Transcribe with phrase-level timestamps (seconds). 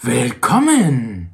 [0.00, 1.30] Willkommen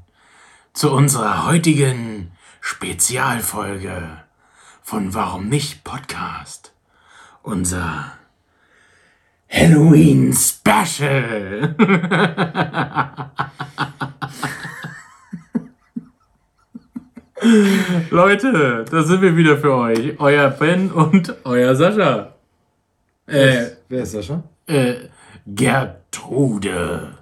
[0.72, 4.22] zu unserer heutigen Spezialfolge
[4.80, 6.72] von Warum nicht Podcast.
[7.42, 8.12] Unser
[9.50, 11.76] Halloween Special.
[18.08, 20.18] Leute, da sind wir wieder für euch.
[20.18, 22.32] Euer Ben und euer Sascha.
[23.26, 24.42] Äh, Wer ist Sascha?
[24.66, 24.94] Äh,
[25.46, 27.18] Gertrude.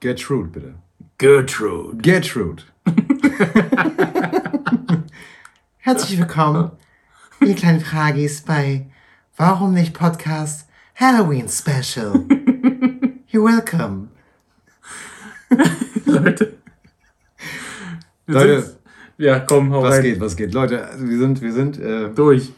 [0.00, 0.74] Gertrude, bitte.
[1.16, 1.96] Gertrude.
[1.96, 2.62] Gertrude.
[5.78, 6.70] Herzlich willkommen,
[7.40, 8.86] ihr kleinen Fragis bei
[9.38, 12.12] Warum nicht Podcast Halloween Special.
[13.32, 14.08] You're welcome.
[16.04, 16.58] Leute.
[18.26, 18.76] Leute.
[19.16, 20.02] Ja, komm, hau was rein.
[20.02, 20.52] geht, was geht?
[20.52, 22.52] Leute, wir sind, wir sind, äh, Durch.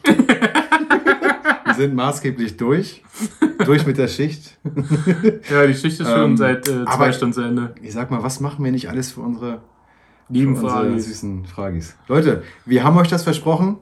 [1.79, 3.03] Sind maßgeblich durch.
[3.65, 4.57] durch mit der Schicht.
[5.49, 7.73] Ja, die Schicht ist schon Ähm, seit äh, zwei Stunden zu Ende.
[7.81, 9.61] Ich sag mal, was machen wir nicht alles für unsere,
[10.27, 10.99] Lieben für unsere Fragen.
[10.99, 11.95] süßen Fragis?
[12.07, 13.77] Leute, wir haben euch das versprochen.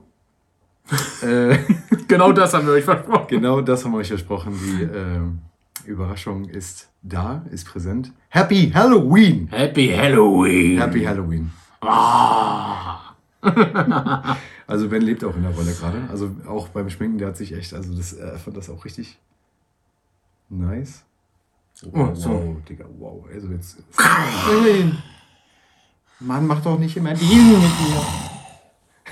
[1.21, 1.57] äh,
[2.07, 3.27] Genau das haben wir euch versprochen.
[3.27, 4.53] genau das haben wir euch versprochen.
[4.53, 5.39] Die ähm,
[5.85, 8.13] Überraschung ist da, ist präsent.
[8.29, 9.47] Happy Halloween!
[9.51, 10.77] Happy Halloween.
[10.79, 11.51] Happy Halloween.
[11.81, 13.15] Ah.
[14.67, 16.07] Also Ben lebt auch in der Rolle gerade.
[16.09, 19.17] Also auch beim Schminken, der hat sich echt, also das, er fand das auch richtig
[20.49, 21.03] nice.
[21.93, 22.29] Oh, so.
[22.29, 23.25] Wow, Digga, wow.
[23.33, 23.77] Also jetzt.
[26.19, 28.05] Mann, mach doch nicht immer Deal mit mir.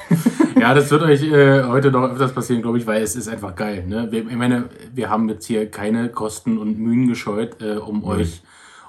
[0.57, 3.55] Ja, das wird euch äh, heute noch öfters passieren, glaube ich, weil es ist einfach
[3.57, 3.85] geil.
[3.85, 4.07] Ne?
[4.09, 8.41] Wir, ich meine, wir haben jetzt hier keine Kosten und Mühen gescheut, äh, um euch,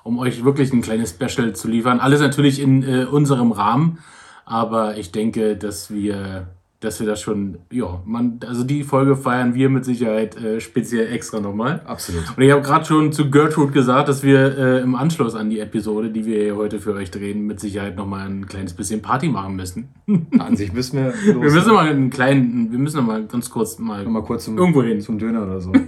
[0.04, 1.98] um euch wirklich ein kleines Special zu liefern.
[1.98, 3.98] Alles natürlich in äh, unserem Rahmen,
[4.46, 6.46] aber ich denke, dass wir,
[6.78, 11.12] dass wir das schon, ja, man, also die Folge feiern wir mit Sicherheit äh, speziell
[11.12, 11.82] extra nochmal.
[11.84, 12.22] Absolut.
[12.36, 15.58] Und ich habe gerade schon zu Gertrude gesagt, dass wir äh, im Anschluss an die
[15.58, 19.56] Episode, die wir heute für euch drehen, mit Sicherheit nochmal ein kleines bisschen Party machen
[19.56, 19.88] müssen.
[20.38, 21.06] An sich müssen wir.
[21.34, 24.56] Los, Wir müssen mal einen kleinen, wir müssen mal ganz kurz mal, mal kurz zum,
[24.56, 25.00] irgendwo hin.
[25.00, 25.72] zum Döner oder so.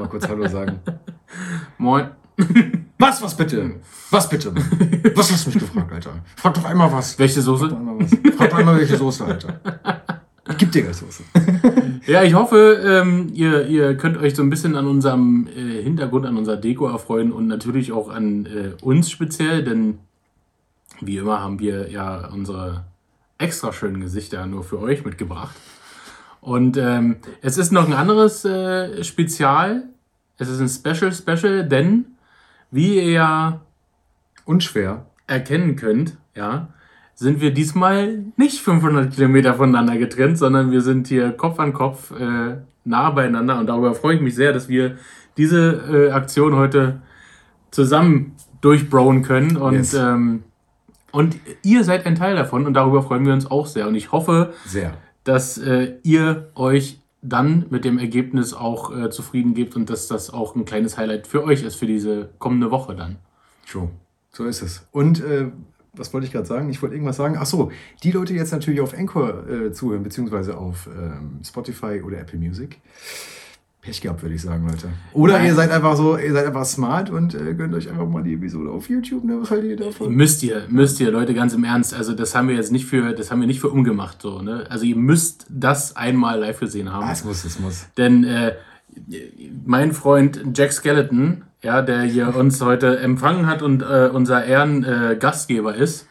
[0.00, 0.80] Mal kurz Hallo sagen.
[1.78, 2.10] Moin.
[3.00, 3.76] Was, was bitte?
[4.10, 4.54] Was bitte?
[5.14, 6.22] Was hast du mich gefragt, Alter?
[6.36, 7.18] Frag doch einmal was.
[7.18, 7.68] Welche Frag Soße?
[7.68, 8.10] doch einmal was.
[8.36, 9.58] Frag doch einmal welche Soße, Alter.
[10.50, 11.22] Ich geb dir Soße.
[12.06, 16.26] Ja, ich hoffe, ähm, ihr, ihr könnt euch so ein bisschen an unserem äh, Hintergrund,
[16.26, 19.98] an unserer Deko erfreuen und natürlich auch an äh, uns speziell, denn
[21.00, 22.84] wie immer haben wir ja unsere
[23.38, 25.56] extra schönen Gesichter nur für euch mitgebracht.
[26.42, 29.84] Und ähm, es ist noch ein anderes äh, Spezial.
[30.36, 32.04] Es ist ein Special Special, denn
[32.70, 33.60] wie ihr ja
[34.44, 35.06] Unschwer.
[35.26, 36.68] erkennen könnt, ja,
[37.14, 42.10] sind wir diesmal nicht 500 Kilometer voneinander getrennt, sondern wir sind hier Kopf an Kopf
[42.12, 44.96] äh, nah beieinander und darüber freue ich mich sehr, dass wir
[45.36, 47.02] diese äh, Aktion heute
[47.70, 49.94] zusammen durchbrowen können und, Yes.
[49.94, 50.42] ähm,
[51.12, 54.12] und ihr seid ein Teil davon und darüber freuen wir uns auch sehr und ich
[54.12, 54.94] hoffe, Sehr.
[55.24, 60.30] dass äh, ihr euch dann mit dem Ergebnis auch äh, zufrieden gebt und dass das
[60.30, 63.16] auch ein kleines Highlight für euch ist für diese kommende Woche dann.
[63.70, 63.90] True.
[64.32, 64.86] So ist es.
[64.92, 65.50] Und äh,
[65.92, 66.70] was wollte ich gerade sagen?
[66.70, 67.36] Ich wollte irgendwas sagen.
[67.38, 67.70] Ach so,
[68.02, 72.78] die Leute, jetzt natürlich auf Anchor äh, zuhören, beziehungsweise auf ähm, Spotify oder Apple Music.
[73.82, 74.88] Pech gehabt, würde ich sagen, Leute.
[75.14, 75.46] Oder Nein.
[75.46, 78.34] ihr seid einfach so, ihr seid einfach smart und äh, gönnt euch einfach mal die
[78.34, 79.24] Episode auf YouTube.
[79.24, 79.38] Ne?
[79.40, 80.14] Was haltet ihr davon?
[80.14, 81.94] Müsst ihr, müsst ihr, Leute, ganz im Ernst.
[81.94, 84.42] Also das haben wir jetzt nicht für, das haben wir nicht für umgemacht so.
[84.42, 84.66] Ne?
[84.68, 87.04] Also ihr müsst das einmal live gesehen haben.
[87.04, 87.86] Ah, es muss, es muss.
[87.96, 88.52] Denn äh,
[89.64, 95.12] mein Freund Jack Skeleton, ja, der hier uns heute empfangen hat und äh, unser Ehrengastgeber
[95.12, 96.06] äh, Gastgeber ist,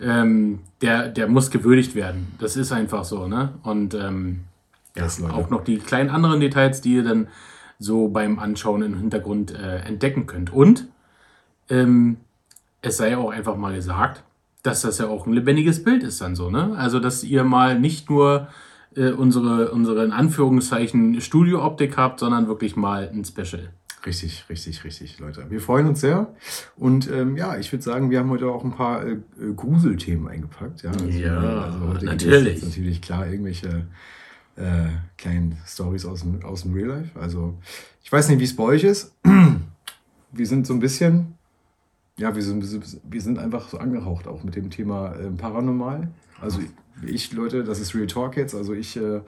[0.00, 2.32] ähm, der, der muss gewürdigt werden.
[2.40, 3.54] Das ist einfach so, ne?
[3.62, 4.40] Und ähm,
[4.96, 5.34] Leute.
[5.34, 7.28] auch noch die kleinen anderen Details, die ihr dann
[7.78, 10.52] so beim Anschauen im Hintergrund äh, entdecken könnt.
[10.52, 10.88] Und
[11.68, 12.18] ähm,
[12.82, 14.22] es sei auch einfach mal gesagt,
[14.62, 16.74] dass das ja auch ein lebendiges Bild ist dann so, ne?
[16.76, 18.48] Also, dass ihr mal nicht nur
[18.96, 23.70] äh, unsere, unsere in Anführungszeichen Studiooptik habt, sondern wirklich mal ein Special.
[24.06, 25.46] Richtig, richtig, richtig, Leute.
[25.48, 26.34] Wir freuen uns sehr.
[26.76, 29.16] Und ähm, ja, ich würde sagen, wir haben heute auch ein paar äh,
[29.56, 30.82] Gruselthemen eingepackt.
[30.82, 32.62] Ja, also, Ja, es natürlich.
[32.62, 33.86] natürlich klar irgendwelche
[34.56, 37.18] äh, kleinen Stories aus dem, aus dem Real Life.
[37.18, 37.54] Also
[38.02, 39.12] ich weiß nicht, wie es bei euch ist.
[40.32, 41.34] Wir sind so ein bisschen,
[42.16, 42.64] ja, wir sind,
[43.08, 46.08] wir sind einfach so angehaucht auch mit dem Thema äh, Paranormal.
[46.40, 46.58] Also
[47.06, 48.52] ich, Leute, das ist Real Talk jetzt.
[48.52, 49.20] Also ich äh,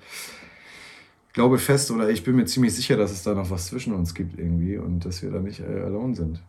[1.32, 4.14] glaube fest oder ich bin mir ziemlich sicher, dass es da noch was zwischen uns
[4.14, 6.42] gibt irgendwie und dass wir da nicht äh, alone sind.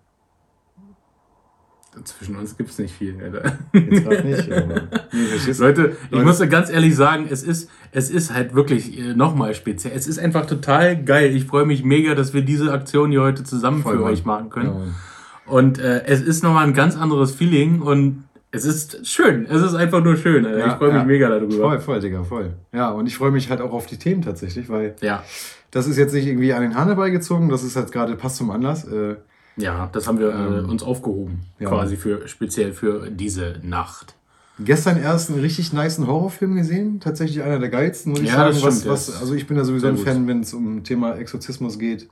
[2.04, 3.16] Zwischen uns gibt es nicht viel.
[3.22, 3.58] Alter.
[3.74, 5.64] Jetzt nicht, du?
[5.64, 6.26] Leute, ich Leute.
[6.26, 9.94] muss dir ganz ehrlich sagen, es ist, es ist halt wirklich äh, nochmal speziell.
[9.96, 11.36] Es ist einfach total geil.
[11.36, 14.14] Ich freue mich mega, dass wir diese Aktion hier heute zusammen Voll, für Mann.
[14.14, 14.68] euch machen können.
[14.70, 15.52] Ja.
[15.52, 19.46] Und äh, es ist nochmal ein ganz anderes Feeling und es ist schön.
[19.50, 20.46] Es ist einfach nur schön.
[20.46, 20.68] Alter.
[20.68, 21.06] ich freue mich ja.
[21.06, 21.56] mega darüber.
[21.56, 22.54] Voll, voll, Digga, voll.
[22.74, 25.24] Ja, und ich freue mich halt auch auf die Themen tatsächlich, weil Ja.
[25.72, 28.50] das ist jetzt nicht irgendwie an den Hahn herbeigezogen, das ist halt gerade passt zum
[28.52, 28.86] Anlass.
[28.86, 29.16] Äh,
[29.58, 31.42] Ja, das haben wir äh, Ähm, uns aufgehoben.
[31.60, 31.68] ja.
[31.70, 34.16] Quasi für speziell für diese Nacht.
[34.60, 38.54] gestern erst einen richtig niceen Horrorfilm gesehen, tatsächlich einer der geilsten, muss ich Ja, sagen.
[38.54, 39.98] das was, stimmt, was, also ich bin da sowieso ein.
[39.98, 42.08] Fan, wenn es um Thema Exorzismus geht,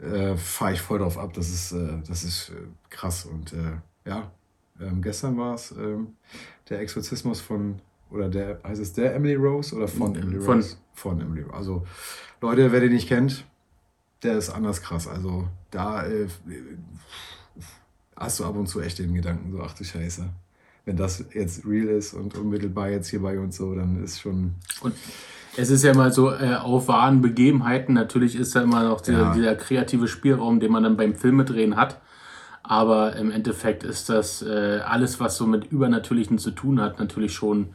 [0.00, 1.32] äh, fahre ich voll drauf ab.
[1.34, 2.54] Das ist, äh, das ist äh,
[2.90, 3.24] krass.
[3.26, 4.30] Und äh, ja,
[4.80, 6.08] ähm, gestern war es ähm,
[6.68, 7.76] der Exorzismus von,
[8.10, 10.56] oder der, heißt es der Emily Rose oder von Emily Von.
[10.56, 10.76] Rose?
[10.94, 11.54] Von Emily Rose.
[11.54, 11.86] Also
[12.40, 13.44] Leute, wer den nicht kennt,
[14.24, 15.06] der ist anders krass.
[15.06, 16.26] Also da äh,
[18.16, 20.24] hast du ab und zu echt den Gedanken, so, ach du Scheiße.
[20.84, 24.54] Wenn das jetzt real ist und unmittelbar jetzt hier bei uns so, dann ist schon.
[24.80, 24.94] Und
[25.56, 29.18] es ist ja mal so, äh, auf wahren Begebenheiten, natürlich ist da immer noch dieser,
[29.20, 29.34] Ja.
[29.34, 32.00] dieser kreative Spielraum, den man dann beim Filmedrehen hat.
[32.62, 37.34] Aber im Endeffekt ist das äh, alles, was so mit Übernatürlichen zu tun hat, natürlich
[37.34, 37.74] schon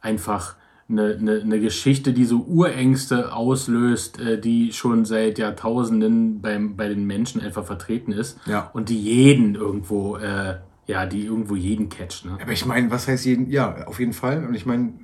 [0.00, 0.54] einfach
[0.90, 6.88] eine, eine, eine Geschichte, die so Urängste auslöst, äh, die schon seit Jahrtausenden beim, bei
[6.88, 8.38] den Menschen einfach vertreten ist.
[8.46, 8.70] Ja.
[8.72, 10.56] Und die jeden irgendwo, äh,
[10.86, 12.24] ja, die irgendwo jeden catcht.
[12.24, 12.38] Ne?
[12.40, 13.50] Aber ich meine, was heißt jeden?
[13.50, 14.46] Ja, auf jeden Fall.
[14.46, 14.94] Und ich meine,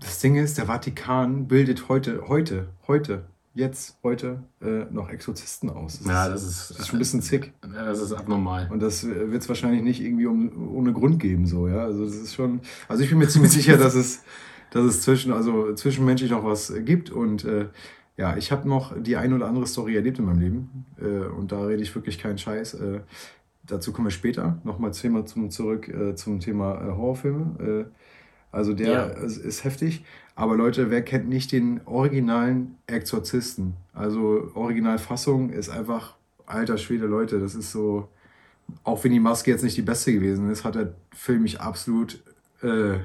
[0.00, 6.00] das Ding ist, der Vatikan bildet heute, heute, heute, jetzt, heute äh, noch Exorzisten aus.
[6.06, 7.52] Ja, das ist- das ist schon ein bisschen zick.
[7.74, 8.68] Das ist abnormal.
[8.70, 11.84] Und das wird es wahrscheinlich nicht irgendwie um, ohne Grund geben, so, ja.
[11.84, 12.60] Also das ist schon.
[12.88, 14.22] Also ich bin mir ziemlich sicher, dass es,
[14.70, 17.10] dass es zwischen, also zwischenmenschlich noch was gibt.
[17.10, 17.66] Und äh,
[18.16, 20.86] ja, ich habe noch die ein oder andere Story erlebt in meinem Leben.
[21.00, 22.74] Äh, und da rede ich wirklich keinen Scheiß.
[22.74, 23.00] Äh,
[23.64, 24.58] dazu kommen wir später.
[24.64, 27.86] Nochmal Thema zum, zurück äh, zum Thema äh, Horrorfilme.
[27.88, 27.94] Äh,
[28.50, 29.04] also der Ja.
[29.04, 30.04] ist, ist heftig.
[30.34, 33.74] Aber Leute, wer kennt nicht den originalen Exorzisten?
[33.92, 36.14] Also Originalfassung ist einfach,
[36.46, 38.08] alter Schwede, Leute, das ist so,
[38.84, 42.22] auch wenn die Maske jetzt nicht die beste gewesen ist, hat der Film mich absolut
[42.62, 42.98] äh,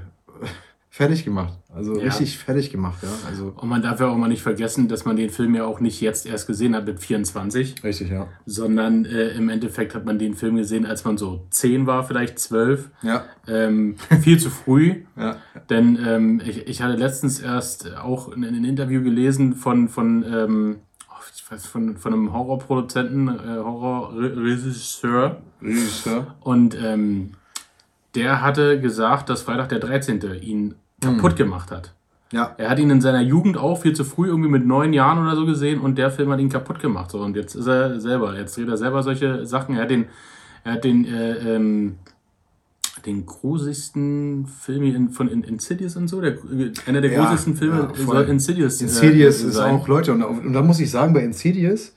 [0.96, 1.58] fertig gemacht.
[1.74, 2.04] Also Ja.
[2.04, 3.10] richtig fertig gemacht, ja.
[3.28, 5.80] Also Und man darf ja auch mal nicht vergessen, dass man den Film ja auch
[5.80, 8.28] nicht jetzt erst gesehen hat mit 24, richtig, ja.
[8.46, 12.38] sondern äh, im Endeffekt hat man den Film gesehen, als man so 10 war, vielleicht
[12.38, 12.92] 12.
[13.02, 15.38] Ja, Ähm, viel zu früh, ja.
[15.68, 20.76] denn ähm, ich, ich hatte letztens erst auch ein, ein Interview gelesen von, von, ähm,
[21.10, 25.42] oh, ich weiß, von, von einem Horrorproduzenten, äh, Horrorregisseur.
[25.60, 26.36] Regisseur.
[26.42, 27.32] Und ähm,
[28.14, 30.22] der hatte gesagt, dass Freitag der 13.
[30.40, 31.94] ihn kaputt gemacht hat.
[32.32, 35.20] Ja, Er hat ihn in seiner Jugend auch viel zu früh, irgendwie mit neun Jahren
[35.20, 37.12] oder so gesehen und der Film hat ihn kaputt gemacht.
[37.12, 39.76] So, und jetzt ist er selber, jetzt dreht er selber solche Sachen.
[39.76, 40.06] Er hat den,
[40.64, 41.98] er hat den, äh, ähm,
[43.06, 46.38] den grusigsten Film in, von in, Insidious und so, der,
[46.88, 49.76] einer der Ja, grusigsten Filme ja, soll Insidious, äh, Insidious ist sein.
[49.76, 51.94] auch, Leute, und, und da muss ich sagen, bei Insidious,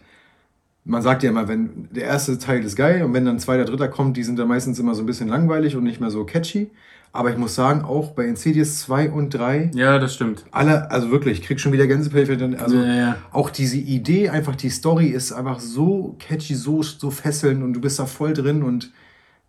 [0.84, 3.88] man sagt ja immer, wenn der erste Teil ist geil und wenn dann zweiter, dritter
[3.88, 6.70] kommt, die sind dann meistens immer so ein bisschen langweilig und nicht mehr so catchy.
[7.16, 10.44] Aber ich muss sagen, auch bei Insidious 2 und 3, Ja, das stimmt.
[10.50, 12.56] alle, also wirklich, ich krieg schon wieder Gänsepälte.
[12.60, 13.16] Also Ja, ja.
[13.32, 17.80] auch diese Idee, einfach die Story ist einfach so catchy, so, so fesselnd und du
[17.80, 18.92] bist da voll drin und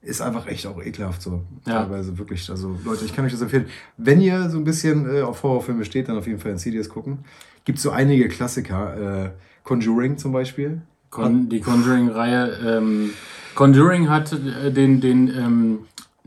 [0.02, 1.42] ist einfach echt auch ekelhaft so.
[1.66, 1.84] Ja.
[1.84, 2.50] Teilweise wirklich.
[2.50, 3.66] Also Leute, ich kann euch das empfehlen.
[3.98, 7.20] Wenn ihr so ein bisschen äh, auf Horrorfilme steht, dann auf jeden Fall Insidious gucken.
[7.66, 9.26] Gibt so einige Klassiker.
[9.26, 9.30] Äh,
[9.64, 10.82] Conjuring zum Beispiel.
[11.10, 12.58] Con die Conjuring-Reihe.
[12.66, 13.10] Ähm,
[13.56, 15.80] Conjuring hat äh, den, den, ähm,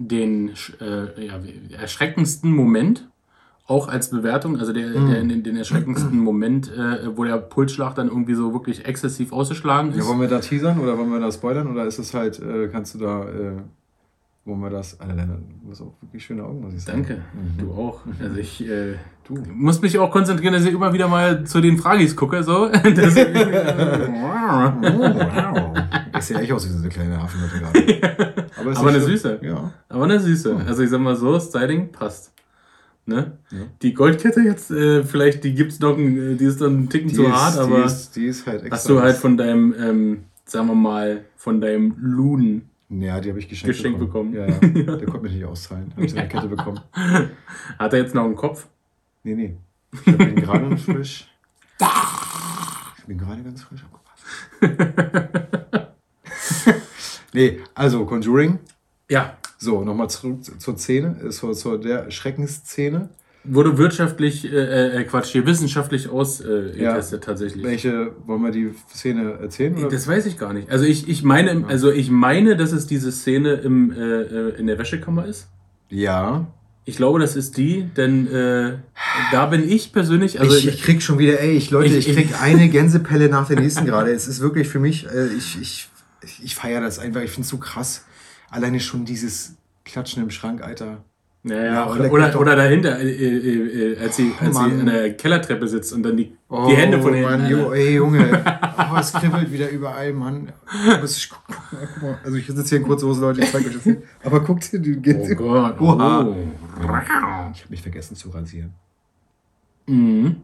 [0.02, 1.38] den äh, ja,
[1.78, 3.09] erschreckendsten Moment,
[3.66, 5.07] auch als Bewertung, also der, Mhm.
[5.07, 9.92] der, den, den erschreckendsten Moment, äh, wo der Pulsschlag dann irgendwie so wirklich exzessiv ausgeschlagen
[9.92, 10.09] Ja, ist.
[10.09, 11.71] wollen wir da teasern oder wollen wir da spoilern?
[11.71, 13.25] Oder ist es halt, äh, kannst du da,
[14.50, 14.99] äh, wollen wir das?
[15.00, 15.26] Alter,
[15.64, 17.04] du hast auch wirklich schöne Augen, muss ich sagen.
[17.07, 17.59] Danke, Mhm.
[17.59, 18.00] du auch.
[18.21, 18.95] Also ich äh,
[19.26, 19.35] Du.
[19.54, 22.42] muss mich auch konzentrieren, dass ich immer wieder mal zu den Fragis gucke.
[22.42, 22.69] So.
[26.19, 28.47] Ich sehe echt aus wie so eine kleine Hafenlotte gerade.
[28.61, 29.11] Aber, Aber eine schlimm.
[29.16, 29.38] Süße.
[29.42, 29.73] Ja.
[29.88, 30.57] Aber eine Süße.
[30.66, 32.33] Also ich sag mal so, Styling passt.
[33.07, 33.38] Ne?
[33.50, 33.59] Ja.
[33.80, 37.14] Die Goldkette jetzt, äh, vielleicht, die gibt's noch, ein, die ist dann einen Ticken Die
[37.14, 40.19] zu ist, hart, aber Die ist, die ist halt hast du halt von deinem, ähm,
[40.45, 42.70] sagen wir mal, von deinem Luden.
[42.90, 44.35] Ja, die habe ich geschenkt, Geschenkt bekommen.
[44.35, 44.59] Ja, ja.
[44.59, 45.92] Der konnte mich nicht auszahlen.
[45.94, 46.80] Habe ich eine Kette bekommen.
[47.78, 48.66] Hat er jetzt noch einen Kopf?
[49.23, 49.56] Nee, nee.
[49.92, 51.26] Ich ihn gerade frisch.
[52.99, 53.85] Ich bin gerade ganz frisch
[57.32, 58.61] nee, also Conjuring.
[59.11, 59.37] Ja.
[59.59, 63.09] So, nochmal zurück zur Szene, äh, zur, zur der Schreckensszene.
[63.42, 66.90] Wurde wirtschaftlich, äh, äh, Quatsch, hier wissenschaftlich ausgetestet äh, Ja.
[66.92, 67.64] getestet tatsächlich.
[67.64, 69.76] Welche, wollen wir die Szene erzählen?
[69.78, 69.88] Oder?
[69.88, 70.70] Das weiß ich gar nicht.
[70.70, 74.66] Also ich, ich meine, also ich meine, dass es diese Szene im, äh, äh, in
[74.66, 75.49] der Wäschekammer ist.
[75.88, 76.47] Ja.
[76.85, 78.78] Ich glaube, das ist die, denn äh,
[79.32, 82.14] da bin ich persönlich, also ich, ich krieg schon wieder, ey, ich, Leute, Ich- ich,
[82.16, 84.11] krieg eine Gänsepelle nach der nächsten gerade.
[84.12, 85.88] Es ist wirklich für mich, äh, ich, ich,
[86.23, 88.04] ich, ich feiere das einfach, ich finde es so krass.
[88.50, 89.54] Alleine schon dieses
[89.85, 91.04] Klatschen im Schrank, Alter.
[91.42, 94.85] Ja, ja, Ja, oder, oder, oder dahinter, äh, äh, äh, als sie, als sie an
[94.85, 97.32] der Kellertreppe sitzt und dann die, die Hände von hinten.
[97.32, 98.44] Oh, Mann, jo, ey, Junge.
[98.92, 100.52] Oh, es kribbelt wieder überall, Mann.
[101.04, 101.30] Ich.
[102.25, 104.02] Also ich sitze hier in kurze Hose, Leute, ich zeige euch das nicht.
[104.25, 105.18] Aber guckt dir, die geht.
[105.20, 105.80] Oh Gott.
[105.80, 106.25] Oha.
[106.25, 106.35] Oh.
[106.82, 108.75] Ich habe mich vergessen zu rasieren.
[109.87, 110.42] Mhm.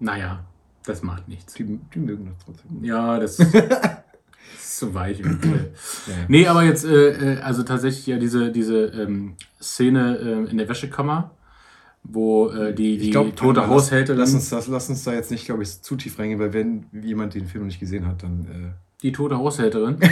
[0.00, 0.44] Naja,
[0.84, 1.54] das macht nichts.
[1.54, 2.82] Die, die mögen das trotzdem.
[2.82, 3.38] Ja, das
[4.82, 5.22] zu weich.
[6.06, 6.14] Ja.
[6.28, 10.68] Nee, aber jetzt, äh, äh, also tatsächlich ja diese, diese ähm, Szene äh, in der
[10.68, 11.30] Wäschekammer,
[12.02, 15.30] wo äh, die, die glaub, tote lass- Haushälterin, Lass uns, das, lass uns da jetzt
[15.30, 18.22] nicht, glaube ich, zu tief reingehen, weil wenn jemand den Film noch nicht gesehen hat,
[18.24, 20.08] dann die tote Haushälterin, äh,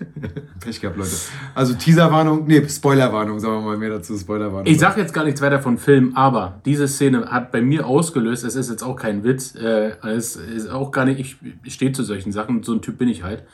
[0.60, 1.10] Pech gehabt, Leute.
[1.54, 4.66] Also Teaserwarnung, nee, Spoilerwarnung, sagen wir mal mehr dazu, Spoilerwarnung.
[4.72, 8.44] Ich sag jetzt gar nichts weiter von Film, aber diese Szene hat bei mir ausgelöst,
[8.44, 12.04] es ist jetzt auch kein Witz, äh, es ist auch gar nicht, ich, stehe zu
[12.04, 13.44] solchen Sachen, so ein Typ bin ich halt.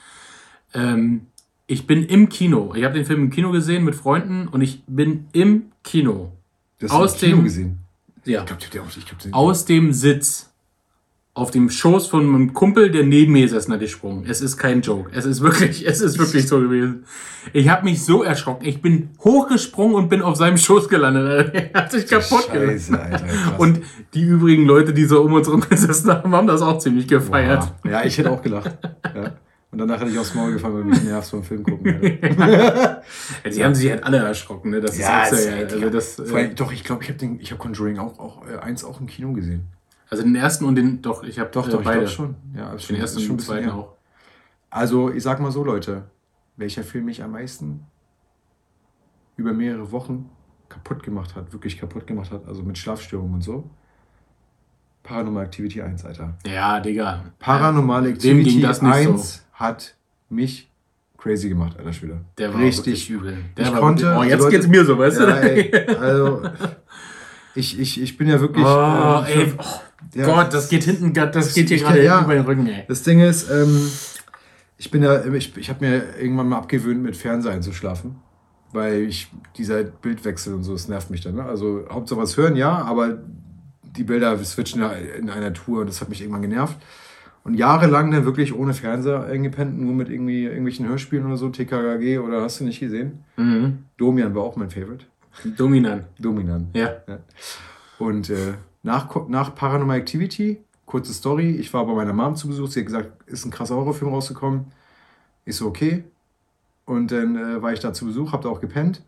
[0.74, 1.26] Ähm,
[1.68, 4.82] ich bin im Kino, ich habe den Film im Kino gesehen mit Freunden und ich
[4.86, 6.32] bin im Kino,
[6.80, 7.78] das aus im Kino dem- gesehen.
[8.24, 10.45] ja, Ich glaube, ich glaub, ich glaub, aus dem Sitz
[11.36, 14.24] auf dem Schoß von einem Kumpel, der neben mir saß, nach gesprungen.
[14.26, 15.10] Es ist kein Joke.
[15.12, 17.04] Es ist wirklich, es ist wirklich so gewesen.
[17.52, 18.64] Ich habe mich so erschrocken.
[18.66, 21.52] Ich bin hochgesprungen und bin auf seinem Schoß gelandet.
[21.74, 22.98] Er hat sich kaputt gelassen.
[23.58, 23.82] Und
[24.14, 27.70] die übrigen Leute, die so um uns herum gesessen haben, haben das auch ziemlich gefeiert.
[27.82, 27.92] Wow.
[27.92, 28.78] Ja, ich hätte auch gelacht.
[29.14, 29.34] Ja.
[29.72, 32.00] Und danach hätte ich aufs Maul gefallen, weil mich nervt vom Film gucken.
[32.22, 33.02] Ja,
[33.44, 34.70] die haben sich halt alle erschrocken.
[34.70, 34.80] Ne?
[34.80, 37.98] Das Ja, ist ja, also, das, äh, allem, doch, ich glaube, ich habe hab Conjuring
[37.98, 39.68] auch, auch äh, eins auch im Kino gesehen.
[40.10, 41.98] Also den ersten und den, doch, ich habe Doch, äh, doch, ich beide.
[42.00, 42.34] glaube schon.
[42.54, 43.94] Ja, Den schon, ersten und den zweiten auch.
[44.70, 46.04] Also, ich sag mal so, Leute,
[46.56, 47.86] welcher Film mich am meisten
[49.36, 50.30] über mehrere Wochen
[50.68, 53.68] kaputt gemacht hat, wirklich kaputt gemacht hat, also mit Schlafstörungen und so.
[55.02, 56.36] Paranormal Activity 1, Alter.
[56.46, 57.24] Ja, Digga.
[57.38, 59.94] Paranormal Activity nicht 1 hat
[60.28, 60.68] mich
[61.16, 62.20] crazy gemacht, alter Schwede.
[62.38, 63.38] Der war richtig richtig übel.
[63.56, 65.32] Der Ich war konnte- wirklich, oh, jetzt Leute- geht's mir so, weißt Ja, du?
[65.42, 66.42] ey, also,
[67.54, 68.64] ich, ich, ich bin ja wirklich.
[68.68, 69.64] Oh, äh, ey, oh
[70.14, 72.22] ja, Gott, das geht hinten, das geht hier gerade ja.
[72.22, 72.84] über den Rücken, ey.
[72.88, 73.90] Das Ding ist, ähm,
[74.78, 78.16] ich bin ja, ich, ich habe mir irgendwann mal abgewöhnt, mit Fernseher einzuschlafen.
[78.72, 81.36] Weil ich, dieser Bildwechsel und so, das nervt mich dann.
[81.36, 81.44] Ne?
[81.44, 83.18] Also Hauptsache was hören, ja, aber
[83.82, 86.76] die Bilder switchen ja in einer Tour und das hat mich irgendwann genervt.
[87.44, 92.18] Und jahrelang dann wirklich ohne Fernseher eingepennt, nur mit irgendwie irgendwelchen Hörspielen oder so, TKKG
[92.18, 93.24] oder hast du nicht gesehen?
[93.36, 93.84] Mhm.
[93.96, 95.06] Domian war auch mein Favorite.
[95.56, 96.06] Dominant.
[96.18, 96.68] Dominan.
[96.74, 96.96] Ja.
[97.98, 98.54] Und äh,
[98.86, 102.86] nach, nach Paranormal Activity, kurze Story, ich war bei meiner Mom zu Besuch, sie hat
[102.86, 104.66] gesagt, ist ein krasser Horrorfilm rausgekommen.
[105.44, 106.04] Ich so, okay.
[106.84, 109.02] Und dann äh, war ich da zu Besuch, hab da auch gepennt.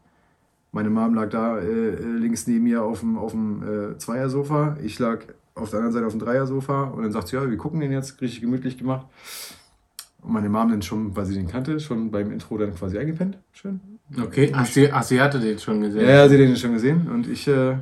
[0.73, 4.77] Meine Mom lag da äh, äh, links neben mir auf dem, auf dem äh, Zweiersofa.
[4.83, 5.21] Ich lag
[5.55, 6.83] auf der anderen Seite auf dem Dreiersofa.
[6.85, 9.07] Und dann sagt sie, ja, wir gucken den jetzt, richtig gemütlich gemacht.
[10.23, 13.39] Und meine Mom dann schon, weil sie den kannte, schon beim Intro dann quasi eingepennt.
[13.53, 13.81] Schön.
[14.21, 16.03] Okay, ach sie, ach, sie hatte den schon gesehen.
[16.03, 17.77] Ja, ja, sie hat den schon gesehen und ich äh,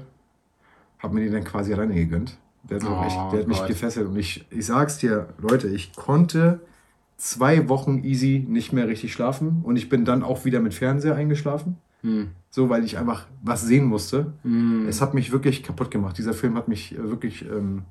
[1.06, 2.36] habe mir den dann quasi alleine gegönnt.
[2.68, 3.68] Der hat, mich, Oh, echt, der hat mich Gott.
[3.68, 6.60] gefesselt und ich, ich sag's dir, Leute, ich konnte
[7.16, 11.14] zwei Wochen easy nicht mehr richtig schlafen und ich bin dann auch wieder mit Fernseher
[11.14, 11.76] eingeschlafen.
[12.02, 12.28] Hm.
[12.50, 14.32] So, weil ich einfach was sehen musste.
[14.42, 14.86] Hm.
[14.88, 16.18] Es hat mich wirklich kaputt gemacht.
[16.18, 17.82] Dieser Film hat mich wirklich ähm,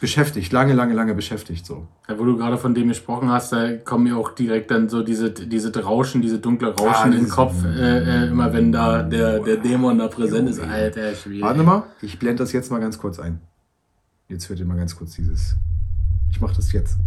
[0.00, 1.64] beschäftigt, lange, lange, lange beschäftigt.
[1.66, 1.86] So.
[2.08, 5.02] Ja, wo du gerade von dem gesprochen hast, da kommen mir auch direkt dann so
[5.02, 9.02] diese, diese Rauschen, diese dunkle Rauschen Ah, in den Kopf, äh, äh, immer wenn da
[9.02, 10.60] der, der Dämon da präsent ist.
[10.60, 11.42] Alter, schwierig.
[11.42, 13.40] Warte mal, ich blende das jetzt mal ganz kurz ein.
[14.28, 15.56] Jetzt hört ihr mal ganz kurz dieses.
[16.30, 16.98] Ich mache das jetzt.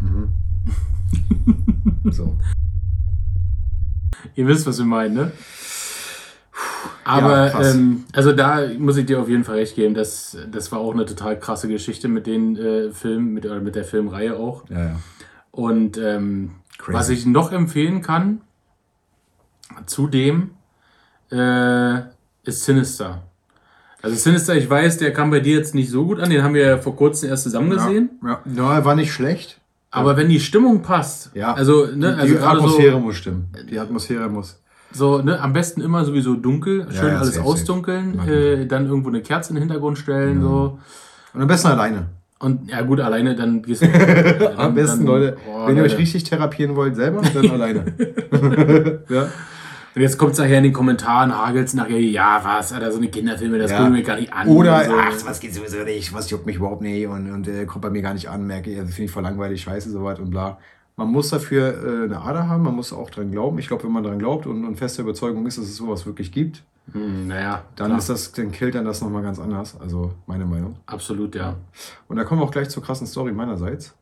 [0.00, 0.28] Mhm.
[2.10, 2.36] so.
[4.34, 5.32] Ihr wisst, was wir meinen, ne?
[7.04, 10.72] Aber, Ja, ähm, also da muss ich dir auf jeden Fall recht geben, das, das
[10.72, 14.36] war auch eine total krasse Geschichte mit den äh, Filmen, mit, oder mit der Filmreihe
[14.36, 14.68] auch.
[14.68, 14.96] Ja, ja.
[15.52, 16.52] Und ähm,
[16.88, 18.40] was ich noch empfehlen kann,
[19.86, 20.50] zudem,
[21.30, 21.98] äh,
[22.44, 23.22] ist Sinister.
[24.02, 26.54] Also Sinister, ich weiß, der kam bei dir jetzt nicht so gut an, den haben
[26.54, 28.10] wir ja vor kurzem erst zusammen gesehen.
[28.22, 28.76] Ja, ja.
[28.76, 29.60] ja, war nicht schlecht.
[29.90, 31.54] Aber wenn die Stimmung passt, Ja.
[31.54, 33.48] also, ne, Die, also die Atmosphäre so, muss stimmen.
[33.70, 34.60] Die Atmosphäre muss.
[34.92, 38.32] So ne, am besten immer sowieso dunkel, schön ja, alles safe, ausdunkeln, safe.
[38.62, 40.78] äh, dann irgendwo eine Kerze in den Hintergrund stellen, so.
[41.34, 42.06] Und am besten alleine.
[42.38, 43.86] Und ja gut, alleine dann gehst du.
[44.38, 47.84] dann, Am besten, dann- Leute, Boah, wenn ihr euch richtig therapieren wollt, selber, dann alleine.
[49.08, 49.28] ja?
[49.94, 53.08] Und jetzt kommt es nachher in den Kommentaren, hagelt nachher, ja, was, Alter, so eine
[53.08, 53.78] Kinderfilme, das Ja.
[53.78, 54.46] gucken wir gar nicht an.
[54.48, 54.92] Oder, so.
[54.94, 57.88] ach, was geht sowieso nicht, was juckt mich überhaupt nicht und, und äh, kommt bei
[57.88, 60.28] mir gar nicht an, merke ich, also finde ich voll langweilig, scheiße, so weit und
[60.28, 60.58] bla.
[60.96, 63.58] Man muss dafür äh, eine Ader haben, man muss auch dran glauben.
[63.58, 66.32] Ich glaube, wenn man dran glaubt und, und feste Überzeugung ist, dass es sowas wirklich
[66.32, 66.62] gibt,
[66.92, 67.98] Hm, naja, dann klar.
[67.98, 69.78] ist das, dann killt dann das nochmal ganz anders.
[69.80, 70.76] Also meine Meinung.
[70.86, 71.56] absolut, ja.
[72.08, 73.94] Und da kommen wir auch gleich zur krassen Story meinerseits,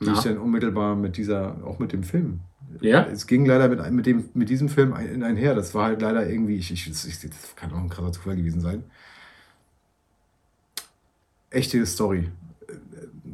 [0.00, 2.40] die ich dann unmittelbar mit dieser, auch mit dem Film.
[2.80, 3.04] Ja?
[3.06, 5.54] Es ging leider mit, mit, dem, mit diesem Film ein, einher.
[5.54, 8.60] Das war halt leider irgendwie, ich, ich, ich, das kann auch ein krasser Zufall gewesen
[8.60, 8.84] sein.
[11.50, 12.28] Echte Story.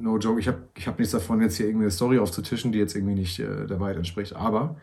[0.03, 2.97] No joke, ich habe ich hab nichts davon, jetzt hier irgendeine Story aufzutischen, die jetzt
[2.97, 4.35] irgendwie nicht äh, der Wahrheit entspricht.
[4.35, 4.75] Aber,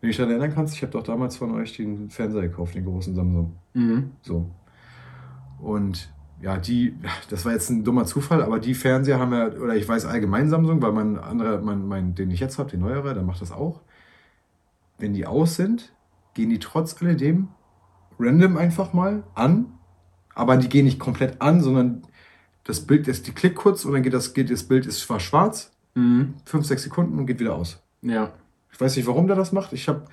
[0.00, 2.74] wenn du dich daran erinnern kannst, ich habe doch damals von euch den Fernseher gekauft,
[2.74, 3.56] den großen Samsung.
[3.72, 4.10] Mhm.
[4.20, 4.50] So.
[5.58, 6.12] Und
[6.42, 6.94] ja, die,
[7.30, 10.50] das war jetzt ein dummer Zufall, aber die Fernseher haben ja, oder ich weiß allgemein
[10.50, 13.52] Samsung, weil mein anderer, mein, mein, den ich jetzt habe, den neuere, der macht das
[13.52, 13.80] auch.
[14.98, 15.94] Wenn die aus sind,
[16.34, 17.48] gehen die trotz alledem
[18.18, 19.72] random einfach mal an,
[20.34, 22.02] aber die gehen nicht komplett an, sondern
[22.66, 25.20] das Bild ist, die klickt kurz und dann geht das, geht das Bild ist zwar
[25.20, 26.34] schwarz, Mhm.
[26.44, 27.82] fünf, sechs Sekunden und geht wieder aus.
[28.02, 28.30] Ja.
[28.70, 29.72] Ich weiß nicht, warum der das macht.
[29.72, 30.04] Ich habe,